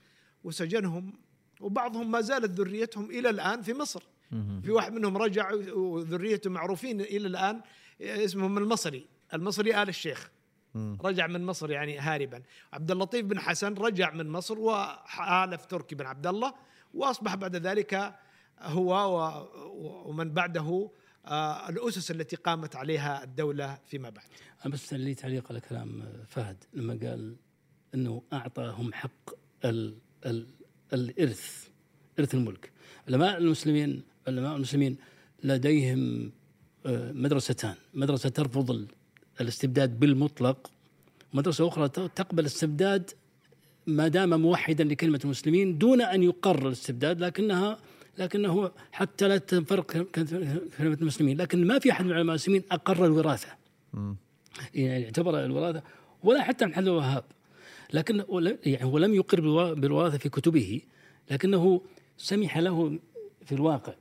وسجنهم. 0.44 1.14
وبعضهم 1.62 2.12
ما 2.12 2.22
زالت 2.22 2.60
ذريتهم 2.60 3.10
إلى 3.10 3.30
الآن 3.30 3.62
في 3.62 3.74
مصر. 3.74 4.04
في 4.64 4.72
واحد 4.72 4.94
منهم 4.94 5.18
رجع 5.18 5.52
وذريته 5.74 6.50
معروفين 6.50 7.02
إلى 7.02 7.28
الآن 7.28 7.62
اسمهم 8.02 8.58
المصري 8.58 9.06
المصري 9.34 9.82
آل 9.82 9.90
الشيخ. 9.90 10.30
رجع 11.04 11.28
من 11.28 11.46
مصر 11.46 11.72
يعني 11.72 12.00
هاربا 12.00 12.42
عبد 12.74 12.92
اللطيف 12.92 13.26
بن 13.26 13.40
حسن 13.40 13.74
رجع 13.74 14.14
من 14.14 14.30
مصر 14.30 14.60
وحالف 14.60 15.66
تركي 15.66 15.96
بن 15.96 16.06
عبد 16.06 16.28
الله 16.28 16.54
وأصبح 16.94 17.36
بعد 17.36 17.56
ذلك 17.56 18.16
هو 18.62 19.48
ومن 20.06 20.34
بعده 20.34 20.90
آه، 21.26 21.70
الأسس 21.70 22.12
التي 22.12 22.36
قامت 22.36 22.76
عليها 22.76 23.24
الدولة 23.24 23.78
فيما 23.86 24.10
بعد. 24.10 24.26
أنا 24.66 24.74
بس 24.74 24.94
لي 24.94 25.16
تعليق 25.16 25.52
على 25.52 25.60
كلام 25.60 26.04
فهد 26.28 26.64
لما 26.74 26.94
قال 26.94 27.36
إنه 27.96 28.24
أعطاهم 28.34 28.94
حق 28.94 29.30
ال 29.66 29.98
ال 30.26 30.48
الإرث 30.94 31.68
إرث 32.20 32.34
الملك. 32.34 32.72
علماء 33.08 33.38
المسلمين 33.38 34.04
علماء 34.28 34.56
المسلمين 34.56 34.98
لديهم 35.44 36.32
آه، 36.86 37.12
مدرستان، 37.12 37.76
مدرسة 37.94 38.30
ترفض 38.30 38.88
الاستبداد 39.42 40.00
بالمطلق. 40.00 40.72
مدرسة 41.34 41.68
أخرى 41.68 41.90
تقبل 41.90 42.40
الاستبداد 42.40 43.12
ما 43.88 44.08
دام 44.08 44.42
موحدا 44.42 44.84
لكلمة 44.84 45.20
المسلمين 45.26 45.78
دون 45.78 46.02
أن 46.02 46.24
يقرر 46.24 46.68
الاستبداد 46.68 47.20
لكنها 47.20 47.78
لكنه 48.18 48.72
حتى 48.92 49.28
لا 49.28 49.38
تنفرق 49.38 49.92
كلمة 49.92 50.68
المسلمين. 50.80 51.38
لكن 51.38 51.68
ما 51.68 51.80
في 51.80 51.92
أحد 51.92 52.06
من 52.06 52.12
العلماء 52.12 52.36
المسلمين 52.36 52.64
أقر 52.72 53.06
الوراثة. 53.06 53.48
يعني 54.74 55.06
اعتبر 55.06 55.46
الوراثة 55.46 55.84
ولا 56.24 56.42
حتى 56.42 56.66
محمد 56.66 56.88
الوهاب. 56.88 57.24
لكن 57.94 58.24
يعني 58.66 58.84
هو 58.84 58.98
لم 58.98 59.14
يقر 59.14 59.74
بالوراثة 59.74 60.18
في 60.18 60.30
كتبه 60.30 60.82
لكنه 61.32 61.82
سمح 62.18 62.58
له 62.58 63.00
في 63.46 63.52
الواقع. 63.52 63.94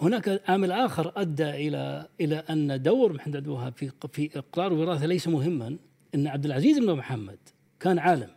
هناك 0.00 0.42
عامل 0.48 0.72
آخر 0.72 1.12
أدى 1.16 1.50
إلى 1.50 2.08
إلى 2.20 2.36
أن 2.36 2.82
دور 2.82 3.12
محمد 3.12 3.36
عبد 3.36 3.46
الوهاب 3.46 3.72
في 3.72 3.90
في 4.12 4.38
إقرار 4.38 4.72
الوراثه 4.72 5.06
ليس 5.06 5.28
مهما 5.28 5.76
إن 6.14 6.26
عبد 6.26 6.44
العزيز 6.44 6.78
بن 6.78 6.94
محمد 6.94 7.38
كان 7.80 7.98
عالم. 7.98 8.30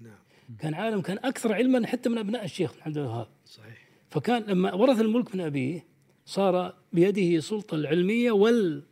نعم. 0.00 0.18
كان 0.58 0.74
عالم 0.74 1.00
كان 1.00 1.18
أكثر 1.18 1.52
علما 1.52 1.86
حتى 1.86 2.08
من 2.08 2.18
أبناء 2.18 2.44
الشيخ 2.44 2.70
محمد 2.70 2.86
عبد 2.86 2.98
الوهاب. 2.98 3.26
صحيح. 3.46 3.88
فكان 4.10 4.42
لما 4.42 4.74
ورث 4.74 5.00
الملك 5.00 5.34
من 5.34 5.40
أبيه 5.40 5.84
صار 6.26 6.74
بيده 6.92 7.36
السلطه 7.36 7.74
العلمية 7.74 8.32
وال 8.32 8.82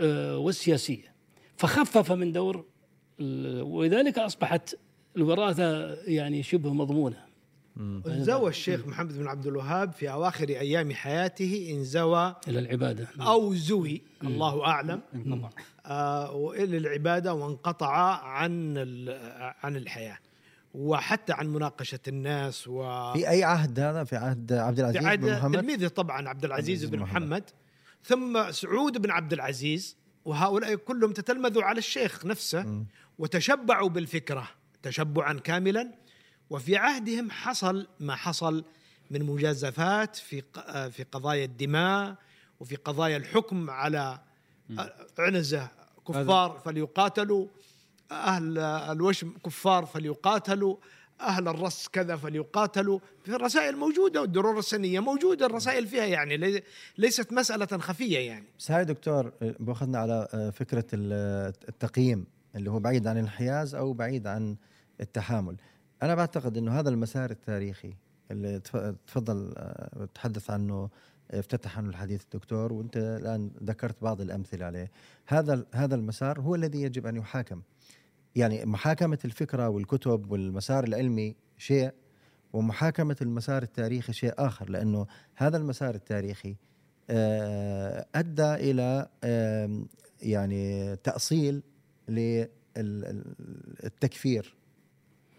آه 0.00 0.38
والسياسية. 0.38 1.14
فخفف 1.56 2.12
من 2.12 2.32
دور 2.32 2.64
ولذلك 3.60 4.18
أصبحت 4.18 4.76
الوراثة 5.16 5.94
يعني 5.94 6.42
شبه 6.42 6.72
مضمونة. 6.72 7.27
انزوى 7.78 8.50
الشيخ 8.50 8.86
محمد 8.86 9.18
بن 9.18 9.28
عبد 9.28 9.46
الوهاب 9.46 9.92
في 9.92 10.10
أواخر 10.10 10.48
أيام 10.48 10.92
حياته 10.92 11.68
انزوى 11.70 12.36
إلى 12.48 12.58
العبادة. 12.58 13.08
أو 13.20 13.54
زوي 13.54 14.02
الله 14.24 14.66
أعلم. 14.66 15.00
آه 15.86 16.32
وإلى 16.32 16.76
العبادة 16.76 17.34
وانقطع 17.34 17.92
عن 18.24 18.78
عن 19.62 19.76
الحياة 19.76 20.18
وحتى 20.74 21.32
عن 21.32 21.46
مناقشة 21.46 21.98
الناس 22.08 22.68
و 22.68 22.82
في 23.12 23.28
أي 23.28 23.44
عهد 23.44 23.80
هذا؟ 23.80 24.04
في 24.04 24.16
عهد 24.16 24.52
عبد 24.52 24.78
العزيز 24.78 25.02
في 25.02 25.08
عهد 25.08 25.20
بن 25.20 25.32
محمد؟ 25.32 25.60
تلميذه 25.60 25.88
طبعا 25.88 26.28
عبد 26.28 26.44
العزيز 26.44 26.84
بن 26.84 26.98
محمد. 26.98 27.22
محمد. 27.22 27.44
ثم 28.04 28.52
سعود 28.52 29.02
بن 29.02 29.10
عبد 29.10 29.32
العزيز 29.32 29.96
وهؤلاء 30.24 30.74
كلهم 30.74 31.12
تتلمذوا 31.12 31.62
على 31.62 31.78
الشيخ 31.78 32.26
نفسه 32.26 32.62
م. 32.62 32.86
وتشبعوا 33.18 33.88
بالفكرة 33.88 34.48
تشبعا 34.82 35.32
كاملا 35.32 35.92
وفي 36.50 36.76
عهدهم 36.76 37.30
حصل 37.30 37.86
ما 38.00 38.14
حصل 38.14 38.64
من 39.10 39.22
مجازفات 39.22 40.16
في 40.16 40.42
في 40.90 41.02
قضايا 41.12 41.44
الدماء 41.44 42.16
وفي 42.60 42.76
قضايا 42.76 43.16
الحكم 43.16 43.70
على 43.70 44.20
عنزة 45.18 45.68
كفار 46.08 46.62
فليقاتلوا 46.64 47.46
أهل 48.10 48.58
الوشم 48.58 49.32
كفار 49.44 49.86
فليقاتلوا 49.86 50.76
أهل 51.20 51.48
الرص 51.48 51.88
كذا 51.88 52.16
فليقاتلوا. 52.16 52.98
في 53.24 53.34
الرسائل 53.34 53.76
موجودة 53.76 54.20
والدرور 54.20 54.58
السنية 54.58 55.00
موجودة 55.00 55.46
الرسائل 55.46 55.86
فيها 55.86 56.04
يعني 56.04 56.62
ليست 56.98 57.32
مسألة 57.32 57.66
خفية 57.66 58.18
يعني. 58.18 58.44
بس 58.58 58.70
هاي 58.70 58.84
دكتور 58.84 59.32
باخذنا 59.40 59.98
على 59.98 60.52
فكرة 60.54 60.84
التقييم 60.92 62.26
اللي 62.54 62.70
هو 62.70 62.78
بعيد 62.78 63.06
عن 63.06 63.16
الانحياز 63.16 63.74
أو 63.74 63.92
بعيد 63.92 64.26
عن 64.26 64.56
التحامل. 65.00 65.56
أنا 66.02 66.14
بعتقد 66.14 66.56
إنه 66.56 66.80
هذا 66.80 66.88
المسار 66.88 67.30
التاريخي 67.30 67.94
اللي 68.30 68.60
تفضل 69.06 69.54
آه، 69.56 70.08
تحدث 70.14 70.50
عنه 70.50 70.90
افتتح 71.30 71.78
عنه 71.78 71.88
الحديث 71.88 72.22
الدكتور 72.24 72.72
وأنت 72.72 72.96
الآن 72.96 73.50
ذكرت 73.62 74.02
بعض 74.02 74.20
الأمثلة 74.20 74.66
عليه. 74.66 74.90
هذا 75.26 75.64
هذا 75.74 75.94
المسار 75.94 76.40
هو 76.40 76.54
الذي 76.54 76.82
يجب 76.82 77.06
أن 77.06 77.16
يحاكم. 77.16 77.62
يعني 78.34 78.64
محاكمة 78.64 79.18
الفكرة 79.24 79.68
والكتب 79.68 80.32
والمسار 80.32 80.84
العلمي 80.84 81.36
شيء 81.58 81.92
ومحاكمة 82.52 83.16
المسار 83.22 83.62
التاريخي 83.62 84.12
شيء 84.12 84.32
آخر 84.38 84.70
لأنه 84.70 85.06
هذا 85.34 85.56
المسار 85.56 85.94
التاريخي 85.94 86.56
آه، 87.10 88.06
أدى 88.14 88.54
إلى 88.54 89.08
يعني 90.22 90.96
تأصيل 90.96 91.62
للتكفير 92.76 94.57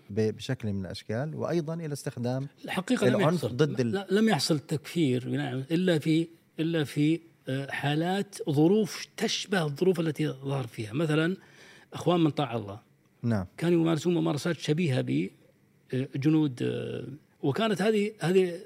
بشكل 0.09 0.73
من 0.73 0.85
الأشكال 0.85 1.35
وأيضا 1.35 1.73
إلى 1.73 1.93
استخدام 1.93 2.47
الحقيقة 2.65 3.09
لم 3.09 3.21
يحصل. 3.21 3.57
ضد 3.57 4.05
لم 4.11 4.29
يحصل 4.29 4.59
تكفير 4.59 5.23
إلا 5.71 5.99
في 5.99 6.27
إلا 6.59 6.83
في 6.83 7.19
آه، 7.49 7.71
حالات 7.71 8.35
ظروف 8.49 9.07
تشبه 9.17 9.63
الظروف 9.63 9.99
التي 9.99 10.27
ظهر 10.27 10.67
فيها. 10.67 10.93
مثلا 10.93 11.37
أخوان 11.93 12.19
من 12.19 12.29
طاع 12.29 12.55
الله. 12.55 12.79
نعم. 13.23 13.45
كانوا 13.57 13.81
يمارسون 13.81 14.13
ممارسات 14.13 14.59
شبيهة 14.59 15.01
بجنود 15.91 16.63
آه، 16.63 17.03
وكانت 17.41 17.81
هذه 17.81 18.11
هذه 18.19 18.59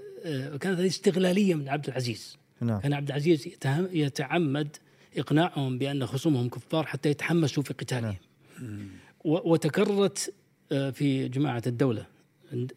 كانت 0.59 0.79
هذه 0.79 0.87
استغلالية 0.87 1.55
من 1.55 1.69
عبد 1.69 1.87
العزيز. 1.87 2.37
نعم. 2.61 2.79
كان 2.79 2.93
عبد 2.93 3.07
العزيز 3.09 3.49
يتعمد 3.91 4.77
إقناعهم 5.17 5.77
بأن 5.77 6.05
خصومهم 6.05 6.49
كفار 6.49 6.85
حتى 6.85 7.09
يتحمسوا 7.09 7.63
في 7.63 7.73
قتالهم. 7.73 8.15
نعم. 8.61 8.87
وتكررت 9.25 10.29
آه، 10.29 10.42
في 10.73 11.27
جماعة 11.27 11.63
الدولة 11.67 12.05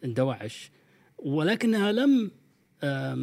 دواعش 0.03 0.71
ولكنها 1.17 1.91
لم 1.91 2.31
آه، 2.83 3.17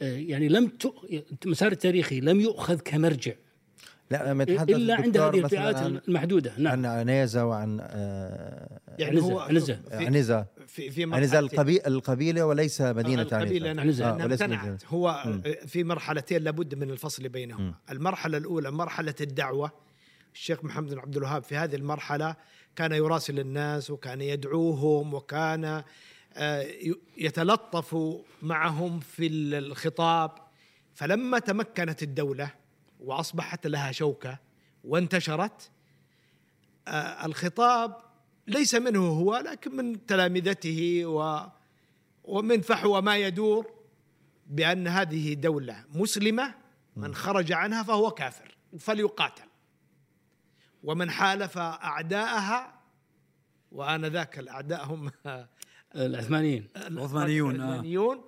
يعني 0.00 0.48
لم 0.48 0.72
المسار 1.44 1.72
التاريخي 1.72 2.20
لم 2.20 2.40
يؤخذ 2.40 2.80
كمرجع. 2.80 3.32
لا 4.10 4.30
لما 4.30 4.42
يتحدث 4.42 4.76
إلا 4.76 4.94
عند 4.94 5.16
هذه 5.16 5.38
الفئات 5.38 5.82
المحدودة. 6.08 6.52
نعم. 6.58 6.72
عن 6.72 6.86
عنيزة 6.86 7.46
وعن 7.46 7.78
آه 7.82 8.80
يعني 8.98 9.20
هو 9.20 9.38
عنزة. 9.38 9.80
عنزة. 9.92 10.46
في 10.66 10.90
في 10.90 11.14
عنزة 11.14 11.38
القبيله 11.38 11.86
القبيلة 11.86 12.46
وليس 12.46 12.80
مدينة 12.80 13.22
القبيلة 13.22 13.80
عنزة. 13.80 14.10
آه 14.10 14.24
وليس 14.24 14.42
مدينة. 14.42 14.78
هو 14.88 15.22
م. 15.26 15.40
في 15.66 15.84
مرحلتين 15.84 16.42
لابد 16.42 16.74
من 16.74 16.90
الفصل 16.90 17.28
بينهما. 17.28 17.74
المرحلة 17.90 18.38
الأولى 18.38 18.70
مرحلة 18.70 19.14
الدعوة. 19.20 19.70
الشيخ 20.34 20.64
محمد 20.64 20.90
بن 20.90 20.98
عبد 20.98 21.16
الوهاب 21.16 21.42
في 21.42 21.56
هذه 21.56 21.76
المرحلة 21.76 22.36
كان 22.78 22.92
يراسل 22.92 23.40
الناس 23.40 23.90
وكان 23.90 24.20
يدعوهم 24.20 25.14
وكان 25.14 25.82
آه، 26.34 26.66
يتلطف 27.16 27.96
معهم 28.42 29.00
في 29.00 29.26
الخطاب. 29.26 30.30
فلما 30.94 31.38
تمكنت 31.38 32.02
الدولة 32.02 32.54
وأصبحت 33.00 33.66
لها 33.66 33.92
شوكة 33.92 34.38
وانتشرت 34.84 35.70
آه، 36.88 37.26
الخطاب 37.26 37.96
ليس 38.46 38.74
منه 38.74 39.08
هو 39.08 39.36
لكن 39.36 39.76
من 39.76 40.06
تلامذته 40.06 41.06
و 41.06 41.46
ومن 42.24 42.60
فحوى 42.60 43.02
ما 43.02 43.16
يدور 43.16 43.66
بأن 44.46 44.88
هذه 44.88 45.34
دولة 45.34 45.84
مسلمة 45.94 46.54
من 46.96 47.14
خرج 47.14 47.52
عنها 47.52 47.82
فهو 47.82 48.10
كافر 48.10 48.56
فليقاتل. 48.78 49.47
ومن 50.88 51.10
حالف 51.10 51.58
أعداءها 51.58 52.80
وانذاك 53.72 54.38
الأعداء 54.38 54.84
هم 54.84 55.10
العثمانيين. 55.96 56.68
العثمانيون 56.76 57.54
العثمانيون. 57.54 58.24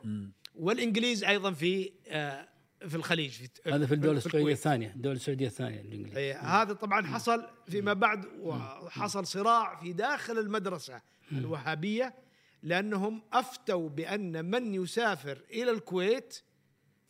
والإنجليز 0.54 1.24
أيضا 1.24 1.52
في 1.52 1.92
آه، 2.08 2.48
في 2.88 2.94
الخليج 2.94 3.30
في 3.30 3.48
هذا 3.66 3.86
في 3.86 3.94
الدول 3.94 4.16
السعودية 4.16 4.52
الثانية 4.52 4.90
الدول 4.90 5.12
السعودية 5.12 5.46
الثانية 5.46 5.80
الإنجليز. 5.80 6.36
هذا 6.36 6.72
طبعا 6.72 7.06
حصل 7.06 7.46
فيما 7.68 7.92
بعد 7.92 8.26
وحصل 8.40 9.26
صراع 9.26 9.80
في 9.80 9.92
داخل 9.92 10.38
المدرسة 10.38 11.00
الوهابية 11.32 12.14
لأنهم 12.62 13.22
أفتوا 13.32 13.88
بأن 13.88 14.44
من 14.44 14.74
يسافر 14.74 15.42
إلى 15.50 15.70
الكويت 15.70 16.42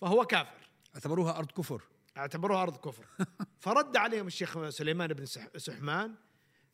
فهو 0.00 0.24
كافر. 0.24 0.70
اعتبروها 0.94 1.38
أرض 1.38 1.50
كفر. 1.50 1.82
أعتبروها 2.16 2.62
أرض 2.62 2.77
كفر. 2.77 3.05
فرد 3.64 3.96
عليهم 3.96 4.27
الشيخ 4.27 4.68
سليمان 4.68 5.09
بن 5.12 5.25
سحمان 5.57 6.14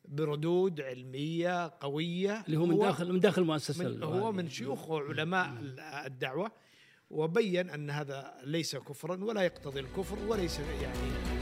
بردود 0.04 0.80
علمية 0.80 1.68
قوية. 1.80 2.44
اللي 2.46 2.56
هو 2.56 2.66
من 2.66 2.78
داخل 2.78 3.12
من 3.12 3.20
داخل 3.20 3.42
المؤسسه 3.42 4.04
هو 4.04 4.32
من 4.32 4.48
شيوخ 4.48 4.90
وعلماء 4.90 5.54
الدعوة 6.06 6.52
وبين 7.10 7.70
أن 7.70 7.90
هذا 7.90 8.34
ليس 8.44 8.76
كفرا 8.76 9.24
ولا 9.24 9.42
يقتضي 9.42 9.80
الكفر 9.80 10.18
وليس 10.28 10.58
يعني 10.58 11.35